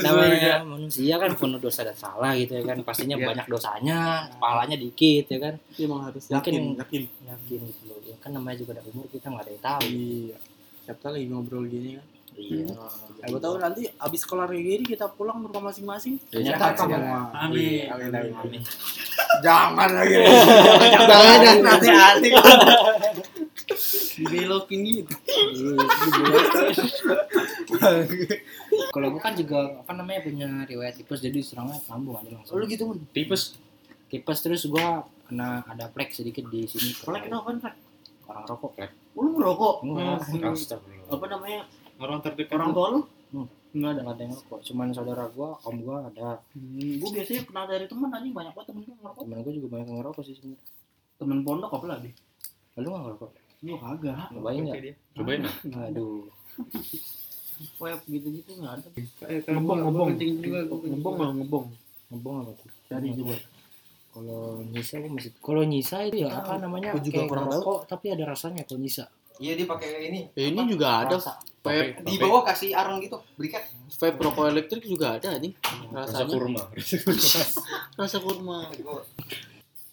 namanya 0.00 0.54
manusia 0.62 1.14
kan 1.16 1.30
penuh 1.32 1.58
dosa 1.58 1.82
dan 1.82 1.94
salah 1.94 2.30
gitu 2.32 2.54
ya 2.54 2.62
kan 2.64 2.78
pastinya 2.80 3.16
Iya. 3.16 3.26
banyak 3.26 3.46
dosanya 3.48 3.98
pahalanya 4.38 4.76
dikit 4.76 5.26
ya 5.26 5.38
kan 5.40 5.54
Iya, 5.74 5.84
Emang 5.84 6.00
harus 6.06 6.24
Mungkin- 6.28 6.78
yakin, 6.78 6.78
yakin. 6.78 7.02
yakin 7.26 7.60
gitu 7.66 7.82
loh 7.86 7.98
ya 8.02 8.14
kan 8.16 8.30
namanya 8.30 8.56
juga 8.56 8.70
ada 8.74 8.82
umur 8.86 9.06
kita 9.08 9.26
nggak 9.26 9.42
ada 9.42 9.50
yang 9.50 9.62
tahu 9.62 9.80
Iya. 9.84 10.36
Siapa 10.86 11.06
lagi 11.10 11.26
ngobrol 11.26 11.66
gini 11.66 11.98
kan? 11.98 12.06
iya 12.36 12.68
Siapa 13.18 13.38
tahu 13.40 13.54
nanti 13.56 13.82
abis 13.90 14.22
kayak 14.22 14.52
gini 14.52 14.84
kita 14.84 15.08
pulang 15.10 15.40
ke 15.40 15.48
rumah 15.48 15.72
masing-masing. 15.72 16.14
ternyata 16.28 16.68
Sehat 16.68 16.78
kamu 16.78 16.94
semua. 16.94 17.20
Amin. 17.34 17.88
Amin, 17.88 18.12
amin. 18.12 18.60
Jangan 19.42 19.88
lagi. 19.90 20.14
Jangan 21.10 21.56
hati-hati. 21.66 22.30
Dibelokin 24.16 24.80
gitu. 24.82 25.14
kalau 28.88 29.08
gue 29.08 29.20
kan 29.20 29.34
juga 29.34 29.58
apa 29.76 29.92
namanya 29.92 30.20
punya 30.22 30.48
riwayat 30.64 30.96
tipes 30.96 31.20
jadi 31.20 31.38
serangnya 31.38 31.76
sambung 31.78 32.16
aja 32.16 32.32
langsung 32.32 32.56
Lu 32.56 32.64
gitu 32.64 32.82
mun. 32.86 32.98
Tipes. 33.10 33.56
tipes 34.06 34.38
terus 34.40 34.64
gue 34.64 34.86
kena 35.26 35.60
ada 35.64 35.86
plek 35.86 36.10
sedikit 36.10 36.46
di 36.46 36.64
sini 36.64 36.94
Kolek 36.96 37.26
kenapa 37.26 37.52
kan? 37.52 37.72
orang 38.26 38.44
rokok 38.46 38.72
Lu 39.14 39.28
ngerokok? 39.32 39.74
enggak 39.82 40.52
Astagfirullah. 40.52 41.08
Apa 41.10 41.24
namanya? 41.26 41.60
Orang 41.96 42.18
terdekat. 42.20 42.52
Orang 42.52 42.70
tua 42.72 42.86
lu? 42.90 43.00
enggak 43.72 43.90
ada 43.90 44.00
nggak 44.00 44.14
ada 44.14 44.22
yang 44.22 44.34
rokok 44.34 44.58
cuman 44.62 44.88
saudara 44.88 45.24
gua 45.28 45.48
om 45.60 45.76
gua 45.78 46.08
ada 46.08 46.40
Hmm, 46.50 46.96
gue 46.96 47.10
biasanya 47.12 47.44
kenal 47.44 47.64
dari 47.66 47.84
teman 47.84 48.08
anjing 48.08 48.32
banyak 48.32 48.48
banget 48.50 48.68
temen 48.72 48.82
gue 48.82 48.94
ngerokok. 48.94 49.20
temen 49.20 49.38
gua 49.38 49.52
juga 49.52 49.68
banyak 49.68 49.86
yang 49.86 49.98
ngerokok 50.00 50.22
sih 50.22 50.34
sebenarnya 50.34 50.64
Temen 51.16 51.38
pondok 51.42 51.70
apa 51.70 51.86
lagi? 51.86 52.10
lu 52.74 52.86
nggak 52.86 53.02
ngerokok 53.04 53.30
Lu 53.62 53.74
kagak. 53.76 54.28
nyobain 54.30 54.60
nggak 54.62 54.78
Cobain 55.12 55.40
lah. 55.40 55.54
aduh 55.82 56.28
Web 57.76 58.00
gitu-gitu 58.04 58.52
nggak 58.54 58.72
ada. 58.74 58.88
Eh, 59.26 59.40
ngebong. 59.46 60.12
juga, 60.12 60.58
ngebong 60.60 60.82
juga. 60.84 61.08
lah 61.16 61.30
ngebong 61.32 61.66
ngebong 62.06 62.36
apa 62.38 62.52
tuh 62.54 62.68
Dari 62.86 63.08
coba. 63.12 63.34
kalau 64.12 64.40
nyisa 64.66 64.94
gua 64.98 65.10
masih 65.10 65.32
kalau 65.38 65.62
nyisa 65.62 65.96
itu 66.04 66.16
ya 66.20 66.30
apa 66.34 66.56
namanya 66.56 66.92
Gua 66.92 67.02
juga 67.02 67.20
kurang 67.24 67.48
tahu. 67.48 67.84
tapi 67.84 68.06
ada 68.10 68.24
rasanya 68.26 68.62
kalau 68.62 68.78
nyisa 68.78 69.08
Iya 69.36 69.52
dia 69.52 69.66
pakai 69.66 70.08
ini. 70.08 70.20
ya 70.32 70.48
ini 70.48 70.60
juga 70.64 71.04
ada 71.04 71.16
vape 71.18 72.00
Di 72.00 72.16
bawah 72.16 72.40
kasih 72.42 72.72
arang 72.72 73.00
gitu, 73.00 73.20
berikat. 73.36 73.68
vape 73.90 74.16
rokok 74.18 74.48
elektrik 74.48 74.80
juga 74.82 75.16
ada 75.16 75.36
nih 75.36 75.52
Rasa 75.92 76.24
kurma. 76.24 76.62
rasa 77.96 78.16
kurma 78.18 78.68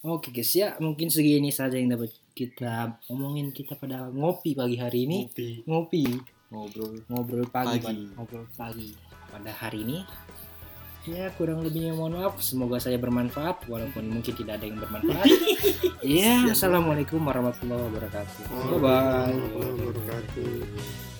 Oke 0.03 0.35
guys. 0.35 0.51
Ya 0.51 0.75
mungkin 0.83 1.07
segini 1.07 1.47
saja 1.47 1.79
yang 1.79 1.95
dapat 1.95 2.11
kita 2.35 2.99
omongin 3.07 3.55
kita 3.55 3.79
pada 3.79 4.11
ngopi 4.11 4.51
pagi 4.51 4.75
hari 4.75 5.07
ini. 5.07 5.31
Ngopi. 5.63 6.03
Ngobrol 6.51 7.01
ngobrol 7.07 7.47
pagi, 7.47 7.79
Pagi. 7.79 8.11
Ngobrol 8.11 8.45
pagi. 8.59 8.91
Pada 9.31 9.49
hari 9.49 9.87
ini 9.87 10.03
ya 11.07 11.31
kurang 11.39 11.63
lebihnya 11.63 11.95
mohon 11.95 12.19
maaf. 12.19 12.35
Semoga 12.43 12.83
saya 12.83 12.99
bermanfaat 12.99 13.63
walaupun 13.71 14.11
mungkin 14.11 14.35
tidak 14.35 14.59
ada 14.59 14.65
yang 14.67 14.79
bermanfaat. 14.83 15.27
Ya 16.03 16.51
assalamualaikum 16.51 17.23
warahmatullahi 17.23 17.87
wabarakatuh. 17.87 18.75
Bye 18.75 19.31
bye 20.19 21.12